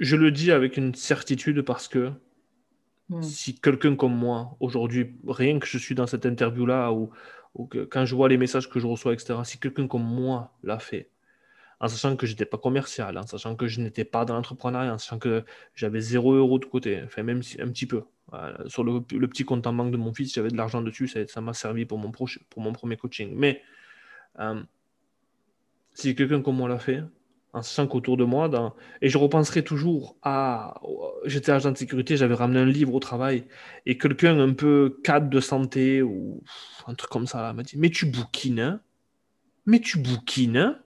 [0.00, 2.12] je le dis avec une certitude parce que
[3.08, 3.22] hmm.
[3.22, 7.10] si quelqu'un comme moi, aujourd'hui, rien que je suis dans cette interview-là, ou,
[7.54, 10.56] ou que, quand je vois les messages que je reçois, etc., si quelqu'un comme moi
[10.62, 11.10] l'a fait,
[11.80, 14.94] en sachant que je n'étais pas commercial, en sachant que je n'étais pas dans l'entrepreneuriat,
[14.94, 15.44] en sachant que
[15.74, 18.02] j'avais zéro euro de côté, enfin même si, un petit peu.
[18.66, 21.54] sur le, petit compte en banque de mon fils, j'avais de l'argent dessus, ça m'a
[21.54, 23.34] servi pour mon, pour mon premier coaching.
[23.36, 23.62] Mais
[24.38, 24.62] euh,
[25.94, 27.02] si quelqu'un comme moi l'a fait,
[27.52, 30.80] en sachant qu'autour de moi, et je repenserai toujours à.
[31.24, 33.46] J'étais agent de sécurité, j'avais ramené un livre au travail,
[33.84, 36.42] et quelqu'un un peu cadre de santé ou
[36.86, 38.80] un truc comme ça m'a dit Mais tu bouquines, hein?
[39.66, 40.78] Mais tu bouquines, hein?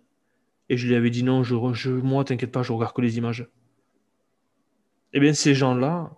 [0.69, 1.91] Et je lui avais dit Non, je, je...
[1.91, 3.49] moi, t'inquiète pas, je regarde que les images.
[5.13, 6.17] Eh bien, ces gens-là,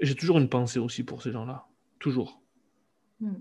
[0.00, 1.66] j'ai toujours une pensée aussi pour ces gens-là.
[2.00, 2.42] Toujours.
[3.20, 3.36] Hmm.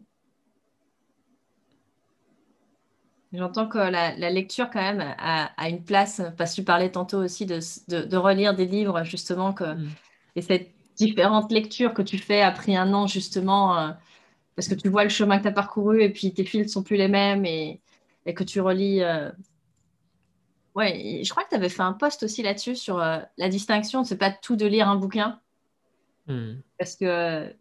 [3.38, 7.46] J'entends que la, lecture, quand même, a, une place, parce que tu parlais tantôt aussi
[7.46, 9.90] de, de, relire des livres, justement, que, mm.
[10.36, 13.92] et cette différente lecture que tu fais après un an, justement, euh,
[14.56, 16.68] parce que tu vois le chemin que tu as parcouru et puis tes fils ne
[16.68, 17.82] sont plus les mêmes et,
[18.26, 19.02] et que tu relis.
[19.04, 19.30] Euh...
[20.76, 24.04] Ouais, je crois que tu avais fait un post aussi là-dessus sur euh, la distinction,
[24.04, 25.40] c'est pas tout de lire un bouquin.
[26.28, 26.56] Mm.
[26.80, 27.54] Parce que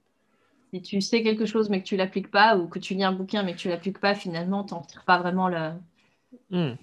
[0.75, 3.13] si tu sais quelque chose mais que tu l'appliques pas, ou que tu lis un
[3.13, 5.71] bouquin mais que tu l'appliques pas, finalement, tu n'en tires pas vraiment le...
[6.51, 6.75] Hmm.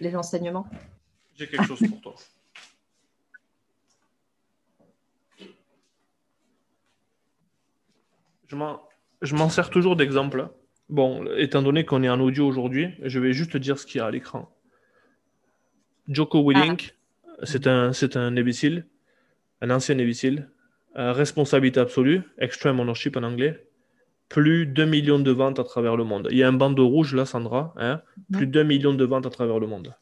[0.00, 0.66] les enseignements.
[1.36, 2.14] J'ai quelque chose pour toi.
[9.22, 10.48] Je m'en sers toujours d'exemple.
[10.88, 14.00] Bon, étant donné qu'on est en audio aujourd'hui, je vais juste dire ce qu'il y
[14.00, 14.50] a à l'écran.
[16.08, 17.44] Joko Willink, ah.
[17.44, 18.86] c'est un, un imbécile,
[19.60, 20.48] un ancien imbécile,
[20.98, 23.68] euh, responsabilité absolue, extreme ownership en anglais,
[24.28, 26.28] plus 2 millions de ventes à travers le monde.
[26.30, 29.30] Il y a un bandeau rouge là, Sandra, hein, plus 2 millions de ventes à
[29.30, 29.94] travers le monde.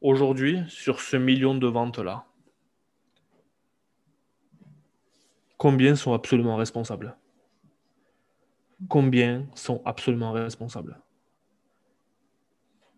[0.00, 2.26] Aujourd'hui, sur ce million de ventes-là,
[5.56, 7.16] combien sont absolument responsables?
[8.88, 11.00] Combien sont absolument responsables?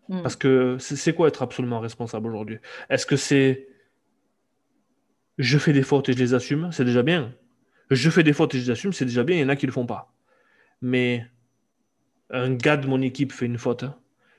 [0.09, 0.21] Hmm.
[0.21, 2.59] Parce que c'est quoi être absolument responsable aujourd'hui?
[2.89, 3.67] Est-ce que c'est
[5.37, 7.33] je fais des fautes et je les assume, c'est déjà bien.
[7.89, 9.37] Je fais des fautes et je les assume, c'est déjà bien.
[9.37, 10.13] Il y en a qui ne le font pas.
[10.81, 11.25] Mais
[12.29, 13.85] un gars de mon équipe fait une faute,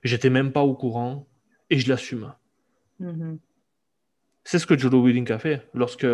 [0.02, 1.26] j'étais même pas au courant
[1.70, 2.32] et je l'assume.
[3.00, 3.38] Mm-hmm.
[4.44, 6.06] C'est ce que Joe Willink a fait lorsque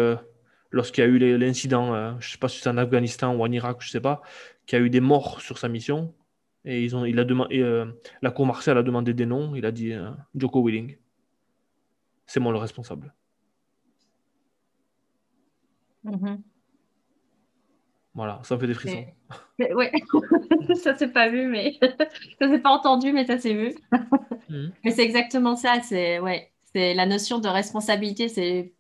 [0.75, 3.43] lorsqu'il y a eu l'incident, euh, je ne sais pas si c'est en Afghanistan ou
[3.43, 4.23] en Irak, je ne sais pas,
[4.67, 6.13] qu'il y a eu des morts sur sa mission.
[6.65, 7.87] Et, ils ont, il a demandé, euh,
[8.23, 9.55] la cour martiale a demandé des noms.
[9.55, 10.97] Il a dit euh, Joko Willing.
[12.27, 13.15] C'est moi le responsable.
[16.05, 16.43] Mhm.
[18.15, 19.05] Voilà, ça fait des frissons.
[19.59, 19.87] Oui,
[20.77, 21.79] ça s'est pas vu, mais
[22.39, 23.75] ça s'est pas entendu, mais ça s'est vu.
[24.49, 24.73] Mhm.
[24.85, 25.81] Mais c'est exactement ça.
[25.83, 28.29] C'est ouais, c'est la notion de responsabilité.
[28.29, 28.73] C'est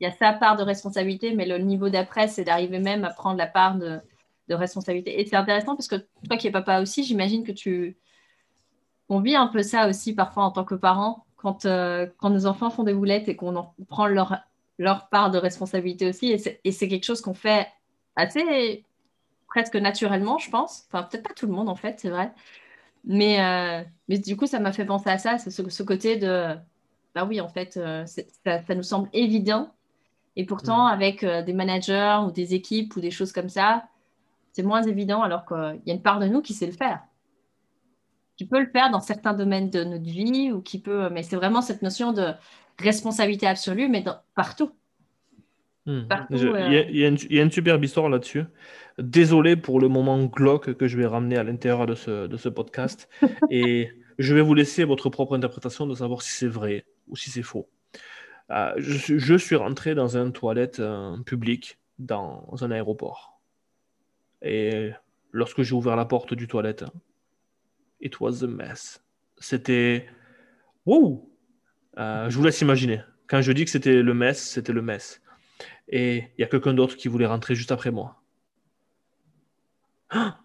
[0.00, 3.10] il y a sa part de responsabilité, mais le niveau d'après, c'est d'arriver même à
[3.10, 4.00] prendre la part de,
[4.48, 5.20] de responsabilité.
[5.20, 5.96] Et c'est intéressant parce que
[6.26, 7.98] toi qui es papa aussi, j'imagine que tu
[9.08, 12.46] on vit un peu ça aussi parfois en tant que parent quand, euh, quand nos
[12.46, 14.38] enfants font des boulettes et qu'on prend leur
[14.78, 16.30] leur part de responsabilité aussi.
[16.64, 17.66] Et c'est quelque chose qu'on fait
[18.16, 18.84] assez
[19.48, 20.84] presque naturellement, je pense.
[20.88, 22.32] Enfin, peut-être pas tout le monde en fait, c'est vrai.
[23.04, 26.54] Mais, euh, mais du coup, ça m'a fait penser à ça, c'est ce, côté de,
[27.14, 29.72] bah oui, en fait, euh, ça, ça, nous semble évident.
[30.36, 30.92] Et pourtant, mm.
[30.92, 33.84] avec euh, des managers ou des équipes ou des choses comme ça,
[34.52, 37.00] c'est moins évident alors qu'il y a une part de nous qui sait le faire.
[38.36, 41.36] Qui peut le faire dans certains domaines de notre vie ou qui peut, mais c'est
[41.36, 42.32] vraiment cette notion de
[42.78, 44.04] responsabilité absolue, mais
[44.34, 44.72] partout.
[45.86, 46.06] Il
[46.92, 48.44] y, a une superbe histoire là-dessus.
[48.98, 52.48] Désolé pour le moment glauque que je vais ramener à l'intérieur de ce, de ce
[52.48, 53.08] podcast.
[53.50, 57.30] et je vais vous laisser votre propre interprétation de savoir si c'est vrai ou si
[57.30, 57.70] c'est faux.
[58.50, 63.40] Euh, je, je, suis rentré dans une toilette euh, publique dans un aéroport.
[64.42, 64.90] Et
[65.32, 66.84] lorsque j'ai ouvert la porte du toilette,
[68.00, 69.02] it was a mess.
[69.38, 70.06] C'était.
[70.86, 71.27] Wow!
[71.98, 73.02] Euh, je vous laisse imaginer.
[73.26, 75.20] Quand je dis que c'était le mess, c'était le mess.
[75.88, 78.22] Et il y a quelqu'un d'autre qui voulait rentrer juste après moi.
[80.10, 80.40] Ah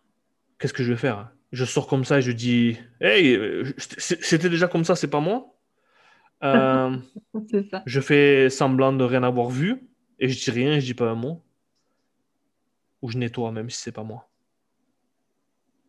[0.57, 1.31] Qu'est-ce que je vais faire?
[1.51, 3.37] Je sors comme ça et je dis Hey,
[3.77, 5.53] c'était déjà comme ça, c'est pas moi?
[6.43, 6.97] Euh,
[7.71, 7.83] ça.
[7.85, 9.87] Je fais semblant de rien avoir vu
[10.19, 11.43] et je dis rien, je dis pas un mot.
[13.01, 14.29] Ou je nettoie même si c'est pas moi.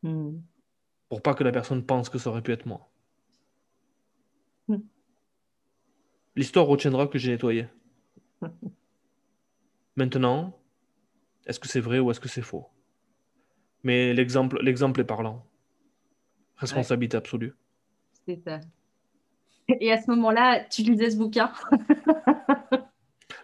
[0.02, 0.38] Hmm.
[1.08, 2.90] Pour pas que la personne pense que ça aurait pu être moi.
[6.36, 7.66] L'histoire retiendra que j'ai nettoyé.
[9.96, 10.58] Maintenant,
[11.46, 12.66] est-ce que c'est vrai ou est-ce que c'est faux?
[13.82, 15.46] Mais l'exemple, l'exemple est parlant.
[16.56, 17.54] Responsabilité absolue.
[18.26, 18.60] C'est ça.
[19.68, 21.52] Et à ce moment-là, tu lisais ce bouquin?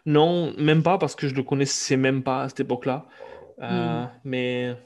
[0.06, 3.06] Non, même pas parce que je le connaissais même pas à cette époque-là.
[3.60, 4.10] Euh, hmm.
[4.24, 4.76] Mais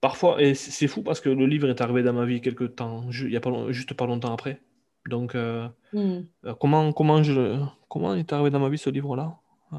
[0.00, 3.06] parfois, et c'est fou parce que le livre est arrivé dans ma vie quelque temps,
[3.10, 4.60] il y a pas, juste pas longtemps après.
[5.08, 6.22] Donc, euh, hmm.
[6.46, 9.36] euh, comment, comment, je, comment est arrivé dans ma vie ce livre-là?
[9.72, 9.76] Euh,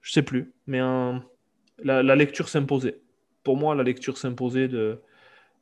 [0.00, 0.80] Je sais plus, mais
[1.82, 3.00] la, lecture s'imposait.
[3.44, 5.00] Pour moi, la lecture s'imposait de,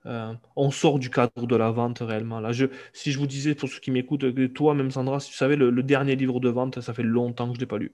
[0.07, 2.40] Euh, on sort du cadre de la vente réellement.
[2.40, 4.24] Là, je, si je vous disais, pour ceux qui m'écoutent,
[4.55, 7.55] toi, même Sandra, si tu savais, le, dernier livre de vente, ça fait longtemps que
[7.55, 7.92] je ne l'ai pas lu.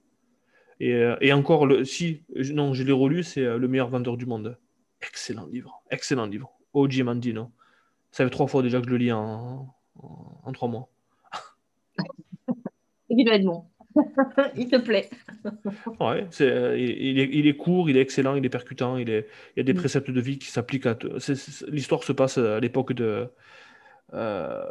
[0.79, 4.17] Et, euh, et, encore, le, si, non, je l'ai relu, c'est euh, Le meilleur vendeur
[4.17, 4.59] du monde.
[5.03, 6.53] Excellent livre, excellent livre.
[6.75, 7.03] O.J.
[7.03, 7.51] Mandino.
[8.13, 10.89] Ça fait trois fois déjà que je le lis en, en, trois mois.
[13.09, 13.65] Il doit être bon.
[14.57, 15.09] il te plaît.
[16.01, 16.47] ouais, c'est,
[16.79, 19.61] il, est, il, est, court, il est excellent, il est percutant, il, est, il y
[19.61, 19.79] a des mm.
[19.79, 20.99] préceptes de vie qui s'appliquent à.
[21.69, 23.29] l'histoire se passe à l'époque de.
[24.15, 24.65] Euh,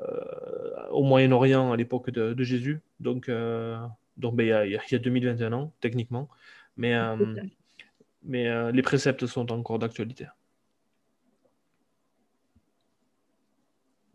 [0.92, 2.80] au Moyen-Orient, à l'époque de, de, Jésus.
[3.02, 3.78] Donc, euh,
[4.16, 6.30] donc ben, il, y a, il, y a, 2021 ans, techniquement.
[6.78, 7.18] Mais, euh,
[8.24, 10.26] mais les préceptes sont encore d'actualité.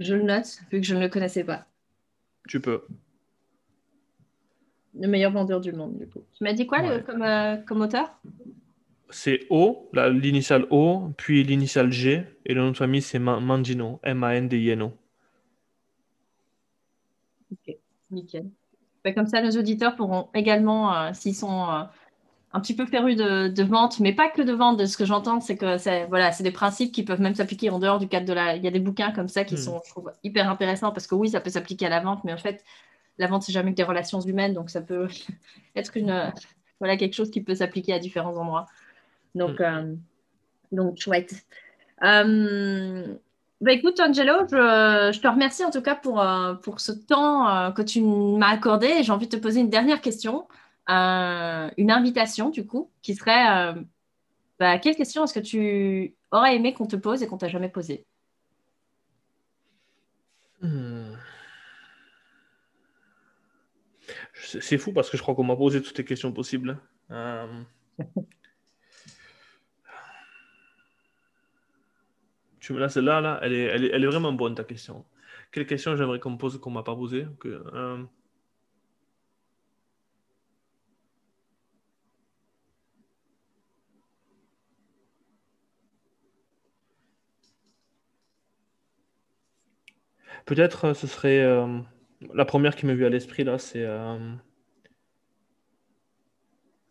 [0.00, 1.66] Je le note, vu que je ne le connaissais pas.
[2.48, 2.86] Tu peux.
[4.98, 6.24] Le meilleur vendeur du monde, du coup.
[6.32, 8.18] Tu m'as dit quoi comme, euh, comme, auteur?
[9.10, 14.92] C'est O, l'initiale O, puis l'initiale G, et le nom de famille c'est Mandino, M-A-N-D-I-N-O.
[17.52, 17.76] Ok,
[18.10, 18.46] nickel.
[19.04, 21.82] Bah, comme ça, nos auditeurs pourront également, euh, s'ils sont euh,
[22.52, 25.40] un petit peu férus de, vente, mais pas que de vente, de ce que j'entends,
[25.40, 28.32] c'est que c'est voilà, des principes qui peuvent même s'appliquer en dehors du cadre de
[28.32, 28.56] la.
[28.56, 29.58] Il y a des bouquins comme ça qui hmm.
[29.58, 32.32] sont, je trouve, hyper intéressants parce que oui, ça peut s'appliquer à la vente, mais
[32.32, 32.64] en fait,
[33.18, 35.06] la vente, c'est jamais que des relations humaines, donc ça peut
[35.76, 36.32] être une,
[36.80, 38.66] voilà, quelque chose qui peut s'appliquer à différents endroits.
[39.34, 39.64] Donc, mm.
[39.64, 39.94] euh,
[40.72, 41.34] donc chouette.
[42.02, 43.14] Euh,
[43.60, 47.72] bah écoute, Angelo, je, je, te remercie en tout cas pour, euh, pour ce temps
[47.72, 49.02] que tu m'as accordé.
[49.02, 50.48] J'ai envie de te poser une dernière question,
[50.90, 53.74] une invitation du coup, qui serait
[54.58, 57.70] bah, quelle question est-ce que tu aurais aimé qu'on te pose et qu'on t'a jamais
[57.70, 58.04] posée?
[60.60, 61.14] Hmm.
[64.34, 66.78] C'est fou parce que je crois qu'on m'a posé toutes les questions possibles.
[67.10, 67.62] Euh...
[72.60, 75.04] Tu me celle-là, là, elle, est, elle, est, elle, est, vraiment bonne ta question.
[75.50, 78.04] Quelle question j'aimerais qu'on me pose qu'on m'a pas posée que, euh,
[90.46, 91.40] Peut-être euh, ce serait.
[91.40, 91.80] Euh,
[92.34, 94.34] la première qui m'est venue à l'esprit là, c'est euh,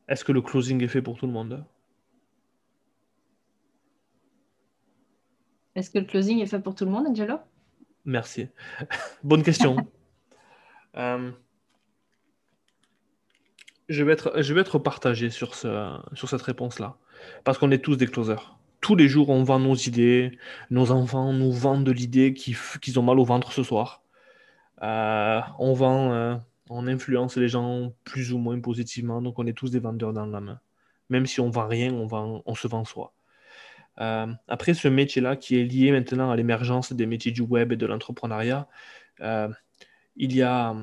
[0.08, 1.64] est-ce que le closing est fait pour tout le monde?
[5.76, 7.38] Est-ce que le closing est fait pour tout le monde, Angelo?
[8.06, 8.47] Merci.
[9.24, 9.78] Bonne question.
[10.97, 11.32] Euh,
[13.89, 16.97] je, vais être, je vais être partagé sur, ce, sur cette réponse-là.
[17.43, 18.59] Parce qu'on est tous des closers.
[18.82, 20.38] Tous les jours, on vend nos idées.
[20.70, 24.02] Nos enfants nous vendent de l'idée qu'ils ont mal au ventre ce soir.
[24.82, 26.36] Euh, on vend, euh,
[26.70, 30.26] on influence les gens plus ou moins positivement, donc on est tous des vendeurs dans
[30.26, 30.60] la main.
[31.10, 33.14] Même si on vend rien, on, se vend soi.
[34.00, 37.76] Euh, après, ce métier-là, qui est lié maintenant à l'émergence des métiers du web et
[37.76, 38.68] de l'entrepreneuriat,
[40.16, 40.76] il y a,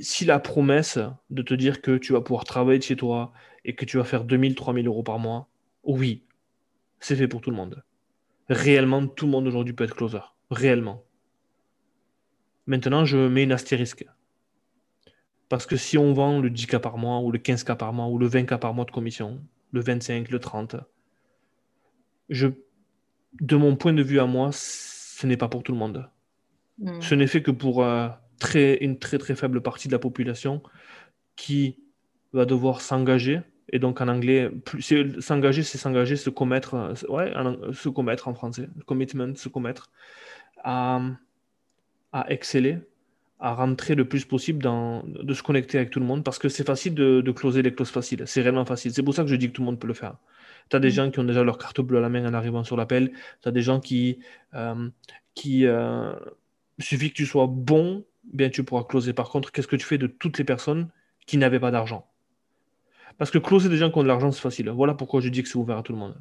[0.00, 0.98] si la promesse
[1.30, 3.32] de te dire que tu vas pouvoir travailler de chez toi
[3.64, 5.48] et que tu vas faire 2000, 3000 euros par mois,
[5.82, 6.22] oui,
[7.04, 7.82] c'est fait pour tout le monde.
[8.48, 10.20] Réellement, tout le monde aujourd'hui peut être closer.
[10.50, 11.04] Réellement.
[12.66, 14.06] Maintenant, je mets une astérisque.
[15.50, 18.18] Parce que si on vend le 10K par mois, ou le 15K par mois, ou
[18.18, 19.42] le 20K par mois de commission,
[19.72, 20.76] le 25, le 30,
[22.30, 22.48] je,
[23.38, 26.08] de mon point de vue à moi, ce n'est pas pour tout le monde.
[26.78, 27.02] Hmm.
[27.02, 30.62] Ce n'est fait que pour euh, très, une très très faible partie de la population
[31.36, 31.78] qui
[32.32, 33.42] va devoir s'engager.
[33.70, 34.50] Et donc en anglais,
[35.20, 37.32] s'engager, c'est s'engager, se commettre, ouais,
[37.72, 39.90] se commettre en français, commitment, se commettre
[40.62, 41.00] à
[42.14, 42.78] à exceller,
[43.40, 46.48] à rentrer le plus possible dans, de se connecter avec tout le monde parce que
[46.48, 48.22] c'est facile de, de closer les clauses faciles.
[48.26, 48.92] C'est réellement facile.
[48.94, 50.16] C'est pour ça que je dis que tout le monde peut le faire.
[50.70, 50.92] Tu as des mm.
[50.92, 53.10] gens qui ont déjà leur carte bleue à la main en arrivant sur l'appel.
[53.42, 54.20] Tu as des gens qui,
[54.54, 54.88] euh,
[55.34, 56.12] qui euh,
[56.78, 59.12] suffit que tu sois bon, bien tu pourras closer.
[59.12, 60.88] Par contre, qu'est-ce que tu fais de toutes les personnes
[61.26, 62.06] qui n'avaient pas d'argent?
[63.18, 64.68] Parce que closer des gens qui ont de l'argent, c'est facile.
[64.70, 66.16] Voilà pourquoi je dis que c'est ouvert à tout le monde.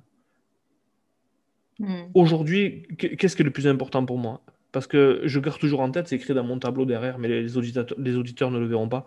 [1.79, 2.03] Mm.
[2.13, 4.41] Aujourd'hui, qu'est-ce qui est le plus important pour moi?
[4.71, 7.57] Parce que je garde toujours en tête, c'est écrit dans mon tableau derrière, mais les
[7.57, 9.05] auditeurs, les auditeurs ne le verront pas.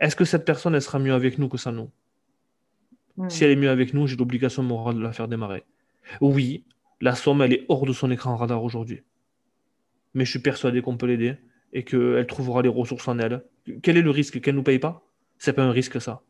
[0.00, 1.90] Est-ce que cette personne, elle sera mieux avec nous que sans nous
[3.28, 5.64] Si elle est mieux avec nous, j'ai l'obligation morale de la faire démarrer.
[6.20, 6.64] Oui,
[7.00, 9.02] la somme, elle est hors de son écran radar aujourd'hui.
[10.14, 11.36] Mais je suis persuadé qu'on peut l'aider
[11.72, 13.44] et qu'elle trouvera les ressources en elle.
[13.82, 14.40] Quel est le risque?
[14.40, 15.04] Qu'elle ne nous paye pas?
[15.38, 16.22] C'est pas un risque, ça.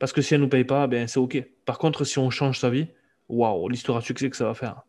[0.00, 1.40] Parce que si elle ne nous paye pas, ben, c'est OK.
[1.66, 2.88] Par contre, si on change sa vie,
[3.28, 4.82] waouh, l'histoire à succès que ça va faire.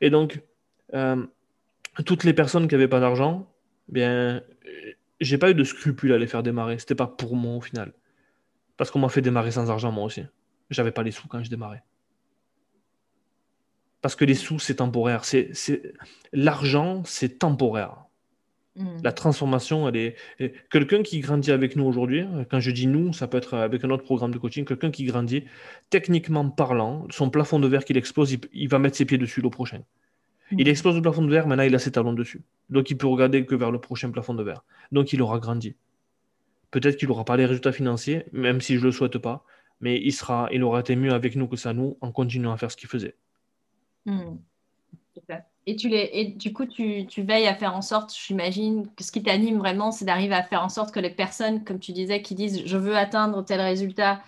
[0.00, 0.40] Et donc,
[0.94, 1.26] euh,
[2.06, 3.52] toutes les personnes qui n'avaient pas d'argent,
[3.88, 4.42] bien,
[5.20, 6.78] j'ai pas eu de scrupules à les faire démarrer.
[6.78, 7.92] C'était pas pour moi au final.
[8.76, 10.22] Parce qu'on m'a fait démarrer sans argent moi aussi.
[10.70, 11.82] J'avais pas les sous quand je démarrais.
[14.00, 15.24] Parce que les sous, c'est temporaire.
[15.24, 15.50] C'est,
[16.32, 18.05] L'argent, c'est temporaire.
[18.76, 18.98] Hmm.
[19.02, 20.16] La transformation, elle est.
[20.70, 23.90] Quelqu'un qui grandit avec nous aujourd'hui, quand je dis nous, ça peut être avec un
[23.90, 25.44] autre programme de coaching, quelqu'un qui grandit,
[25.88, 29.48] techniquement parlant, son plafond de verre qu'il explose, il, va mettre ses pieds dessus le
[29.48, 29.80] prochain.
[30.52, 30.68] Il hmm.
[30.68, 32.42] explose le plafond de verre, maintenant il a ses talons dessus.
[32.68, 34.62] Donc il peut regarder que vers le prochain plafond de verre.
[34.92, 35.74] Donc il aura grandi.
[36.70, 39.44] Peut-être qu'il n'aura pas les résultats financiers, même si je ne le souhaite pas,
[39.80, 42.58] mais il, sera, il aura été mieux avec nous que ça nous en continuant à
[42.58, 43.16] faire ce qu'il faisait.
[44.04, 44.36] Hmm.
[45.68, 49.02] Et, tu les, et du coup, tu, tu veilles à faire en sorte, j'imagine, que
[49.02, 51.92] ce qui t'anime vraiment, c'est d'arriver à faire en sorte que les personnes, comme tu
[51.92, 54.22] disais, qui disent je veux atteindre tel résultat,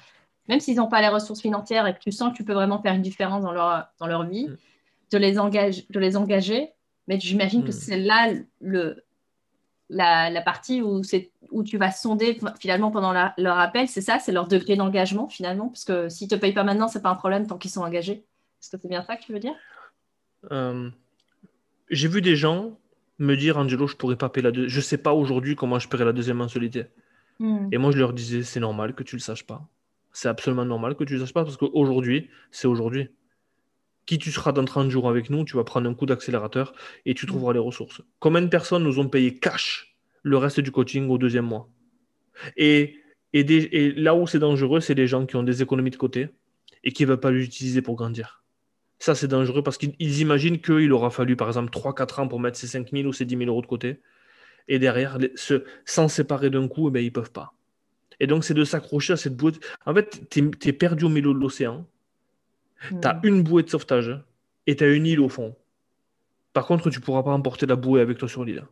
[0.48, 2.82] même s'ils n'ont pas les ressources financières et que tu sens que tu peux vraiment
[2.82, 4.56] faire une différence dans leur, dans leur vie, mm.
[5.12, 6.72] de, les engage, de les engager.
[7.06, 7.72] Mais j'imagine que mm.
[7.72, 9.04] c'est là le,
[9.90, 11.02] la, la, partie où,
[11.52, 15.68] où tu vas sonder finalement pendant leur appel, c'est ça, c'est leur degré d'engagement finalement,
[15.68, 17.70] parce que s'ils ne te payent pas maintenant, ce n'est pas un problème tant qu'ils
[17.70, 18.24] sont engagés.
[18.60, 19.54] Est-ce que c'est bien ça que tu veux dire?
[20.50, 20.90] Euh,
[21.90, 22.78] j'ai vu des gens
[23.18, 24.70] me dire Angelo, je pourrais pas payer la deuxième.
[24.70, 26.84] Je sais pas aujourd'hui comment je paierai la deuxième mensualité.
[27.38, 27.68] Hmm.
[27.72, 29.68] Et moi, je leur disais c'est normal que tu le saches pas.
[30.12, 33.08] C'est absolument normal que tu le saches pas parce qu'aujourd'hui, c'est aujourd'hui.
[34.06, 36.72] Qui tu seras dans 30 jours avec nous, tu vas prendre un coup d'accélérateur
[37.04, 38.00] et tu trouveras les ressources.
[38.20, 41.68] Combien de personnes nous ont payé cash le reste du coaching au deuxième mois?
[42.56, 42.96] Et,
[43.34, 46.28] et, là où c'est dangereux, c'est les gens qui ont des économies de côté
[46.84, 48.42] et qui ne veulent pas l'utiliser pour grandir.
[48.98, 52.58] Ça, c'est dangereux parce qu'ils imaginent qu'il aura fallu, par exemple, 3-4 ans pour mettre
[52.58, 54.00] ces 5 000 ou ces 10 000 euros de côté.
[54.66, 57.54] Et derrière, se, sans séparer d'un coup, eh ben, ils ne peuvent pas.
[58.20, 59.52] Et donc, c'est de s'accrocher à cette bouée.
[59.86, 61.86] En fait, tu es, perdu au milieu de l'océan.
[62.90, 64.20] Tu as une bouée de sauvetage
[64.66, 65.56] et tu as une île au fond.
[66.52, 68.64] Par contre, tu ne pourras pas emporter la bouée avec toi sur l'île.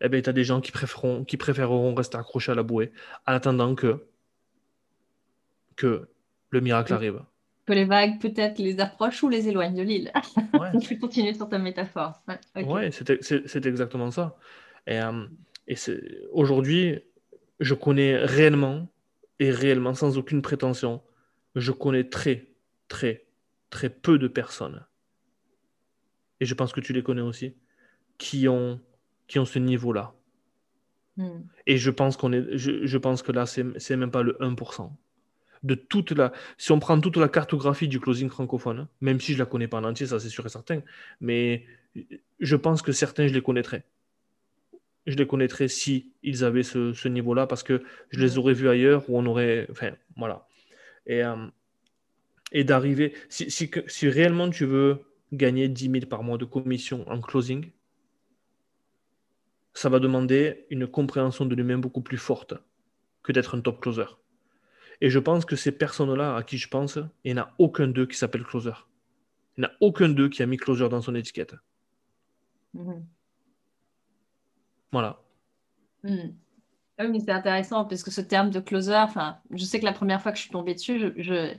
[0.00, 2.92] Eh bien, tu as des gens qui préféreront, qui préféreront rester accrochés à la bouée
[3.26, 4.04] en attendant que,
[5.76, 6.08] que
[6.50, 7.20] le miracle arrive
[7.68, 10.10] que les vagues peut-être les approchent ou les éloignent de l'île.
[10.54, 10.70] Ouais.
[10.80, 12.22] Je vais continuer sur ta métaphore.
[12.56, 14.36] Ouais, c'est exactement ça.
[14.86, 15.26] Et, euh,
[15.66, 15.76] et
[16.32, 16.98] aujourd'hui,
[17.60, 18.88] je connais réellement,
[19.38, 21.02] et réellement sans aucune prétention,
[21.56, 22.48] je connais très,
[22.88, 23.26] très,
[23.68, 24.86] très peu de personnes,
[26.40, 27.54] et je pense que tu les connais aussi,
[28.16, 28.80] qui ont,
[29.26, 30.14] qui ont ce niveau-là.
[31.18, 31.42] Hmm.
[31.66, 34.90] Et je pense, qu'on est, je, je pense que là, c'est même pas le 1%
[35.62, 36.32] de toute la.
[36.56, 39.68] Si on prend toute la cartographie du closing francophone, hein, même si je la connais
[39.68, 40.82] pas en entier, ça c'est sûr et certain,
[41.20, 41.64] mais
[42.40, 43.84] je pense que certains, je les connaîtrais.
[45.06, 49.08] Je les connaîtrais si ils avaient ce, niveau-là, parce que je les aurais vus ailleurs
[49.08, 49.66] où on aurait.
[49.70, 50.46] Enfin, voilà.
[51.06, 51.46] Et, euh,
[52.52, 53.14] et d'arriver.
[53.28, 55.00] Si, si, si, réellement tu veux
[55.32, 57.70] gagner 10 000 par mois de commission en closing,
[59.74, 62.54] ça va demander une compréhension de lui-même beaucoup plus forte
[63.22, 64.06] que d'être un top closer.
[65.00, 67.88] Et je pense que ces personnes-là à qui je pense, il n'y en a aucun
[67.88, 68.72] d'eux qui s'appelle closer.
[69.56, 71.54] Il n'y en a aucun d'eux qui a mis closer dans son étiquette.
[72.74, 73.06] Mhm.
[74.92, 75.20] Voilà.
[76.02, 76.34] Mhm.
[76.98, 79.04] Ah oui, c'est intéressant parce que ce terme de closer,
[79.52, 81.54] je sais que la première fois que je suis tombée dessus, je,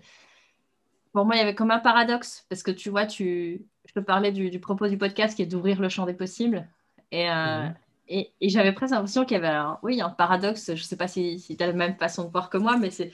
[1.14, 3.66] pour moi, il y avait comme un paradoxe parce que tu vois, tu...
[3.86, 6.68] je te parlais du, propos du podcast qui est d'ouvrir le champ des possibles.
[7.12, 7.76] Et, euh, mhm.
[8.10, 10.68] Et, j'avais presque l'impression qu'il y avait un, oui, un paradoxe.
[10.68, 12.90] Je ne sais pas si, tu as la même façon de voir que moi, mais
[12.90, 13.12] c'est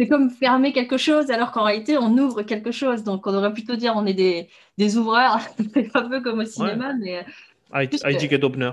[0.00, 3.02] c'est comme, fermer quelque chose alors qu'en réalité, on ouvre quelque chose.
[3.02, 4.48] Donc, on aurait plutôt dire on est des,
[4.78, 5.40] des ouvreurs.
[5.74, 6.94] c'est un peu comme au cinéma.
[6.94, 7.26] Mais,
[7.74, 8.70] high, ticket opener.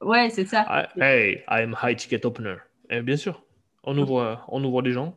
[0.00, 0.88] Ouais, c'est ça.
[1.00, 2.56] hey, I'm high ticket opener.
[2.90, 3.44] Et bien sûr,
[3.84, 5.16] on ouvre, on ouvre les gens.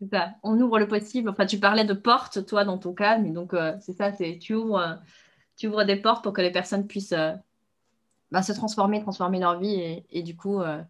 [0.00, 0.34] C'est ça.
[0.44, 1.28] On ouvre le possible.
[1.28, 3.18] Enfin, tu parlais de porte, toi, dans ton cas.
[3.18, 4.12] Mais donc, euh, c'est ça.
[4.12, 5.00] C'est tu ouvres
[5.56, 7.32] tu ouvres des portes pour que les personnes puissent euh,
[8.30, 10.80] bah, se transformer, transformer leur vie et, du coup euh,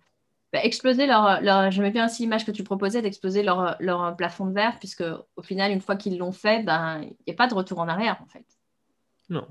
[0.52, 4.46] bah, exploser leur, leur j'aimais bien aussi l'image que tu proposais d'exploser leur, leur, plafond
[4.46, 5.04] de verre puisque
[5.36, 7.88] au final une fois qu'ils l'ont fait ben il n'y a pas de retour en
[7.88, 8.46] arrière en fait
[9.28, 9.46] non,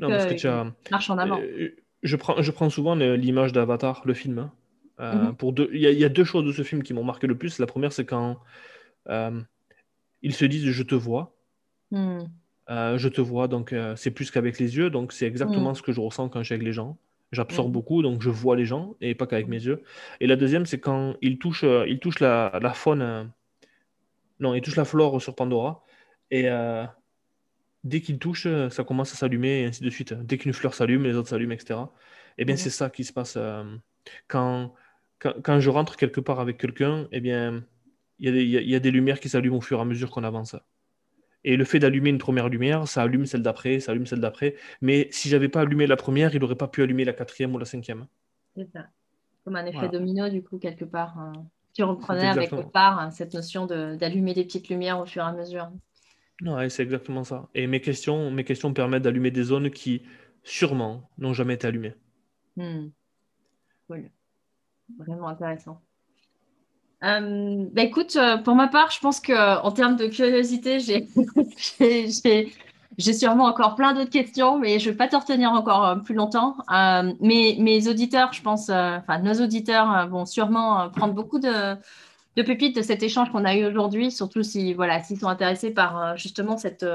[0.00, 3.52] non parce que tu as marche en avant euh, je prends, je prends souvent l'image
[3.52, 4.50] d'Avatar le film
[4.98, 5.14] hein.
[5.14, 5.36] mhm.
[5.36, 7.38] pour deux il y, y, a deux choses de ce film qui m'ont marqué le
[7.38, 8.38] plus la première c'est quand
[10.24, 11.36] ils se disent je te vois
[11.90, 12.24] hmm.
[12.70, 15.74] Euh, je te vois, donc euh, c'est plus qu'avec les yeux, donc c'est exactement mm.
[15.74, 16.96] ce que je ressens quand je suis avec les gens.
[17.32, 17.72] J'absorbe mm.
[17.72, 19.50] beaucoup, donc je vois les gens et pas qu'avec mm.
[19.50, 19.82] mes yeux.
[20.20, 23.30] Et la deuxième, c'est quand il touche, euh, il touche la, la faune,
[24.40, 25.82] non, il touche la flore sur Pandora,
[26.30, 26.48] et
[27.84, 30.14] dès qu'il touche, ça commence à s'allumer et ainsi de suite.
[30.14, 31.78] Dès qu'une fleur s'allume, les autres s'allument, etc.
[32.36, 33.38] Et eh bien, c'est ça qui se passe
[34.26, 34.74] quand,
[35.20, 37.62] quand, quand, je rentre quelque part avec quelqu'un, eh bien,
[38.18, 40.56] il y, y, a des lumières qui s'allument au fur et à mesure qu'on avance.
[41.44, 44.56] Et le fait d'allumer une première lumière, ça allume celle d'après, ça allume celle d'après.
[44.80, 47.58] Mais si j'avais pas allumé la première, il n'aurait pas pu allumer la quatrième ou
[47.58, 48.06] la cinquième.
[48.56, 48.86] C'est ça.
[49.44, 51.32] Comme un effet domino, du coup, quelque part.
[51.74, 55.32] Tu reprenais avec part hein, cette notion d'allumer des petites lumières au fur et à
[55.32, 55.70] mesure.
[56.42, 57.48] Ouais, c'est exactement ça.
[57.54, 60.02] Et mes questions, mes questions permettent d'allumer des zones qui,
[60.42, 61.94] sûrement, n'ont jamais été allumées.
[62.56, 62.88] Hmm.
[63.88, 64.10] Cool.
[64.98, 65.82] Vraiment intéressant.
[67.04, 70.78] Euh, bah écoute, euh, pour ma part, je pense qu'en termes de curiosité,
[72.98, 75.96] j'ai sûrement encore plein d'autres questions, mais je ne vais pas te retenir encore euh,
[75.96, 76.56] plus longtemps.
[77.20, 81.76] mes auditeurs, je pense, enfin nos auditeurs vont sûrement prendre beaucoup de,
[82.36, 85.72] de pépites de cet échange qu'on a eu aujourd'hui, surtout si voilà, s'ils sont intéressés
[85.72, 86.86] par justement cette,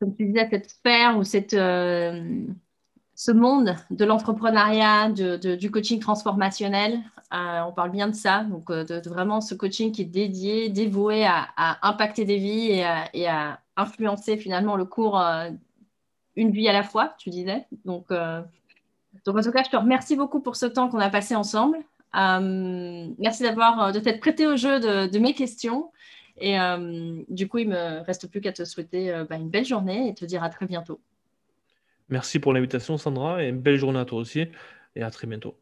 [0.00, 1.54] comme tu disais, cette sphère ou cette
[3.24, 6.98] ce monde de l'entrepreneuriat, du coaching transformationnel.
[7.32, 10.70] Euh, on parle bien de ça, donc euh, de, vraiment ce coaching qui est dédié,
[10.70, 11.46] dévoué à,
[11.86, 12.82] impacter des vies
[13.14, 15.50] et à, influencer finalement le cours euh,
[16.34, 17.64] une vie à la fois, tu disais.
[17.84, 18.42] Donc, en
[19.24, 21.78] tout cas, je te remercie beaucoup pour ce temps qu'on a passé ensemble.
[22.12, 25.92] merci d'avoir de t'être prêté au jeu de, mes questions.
[26.38, 26.56] Et
[27.28, 30.24] du coup, il me reste plus qu'à te souhaiter bah, une belle journée et te
[30.24, 31.00] dire à très bientôt.
[32.12, 34.46] Merci pour l'invitation, Sandra, et une belle journée à toi aussi,
[34.94, 35.58] et à très bientôt.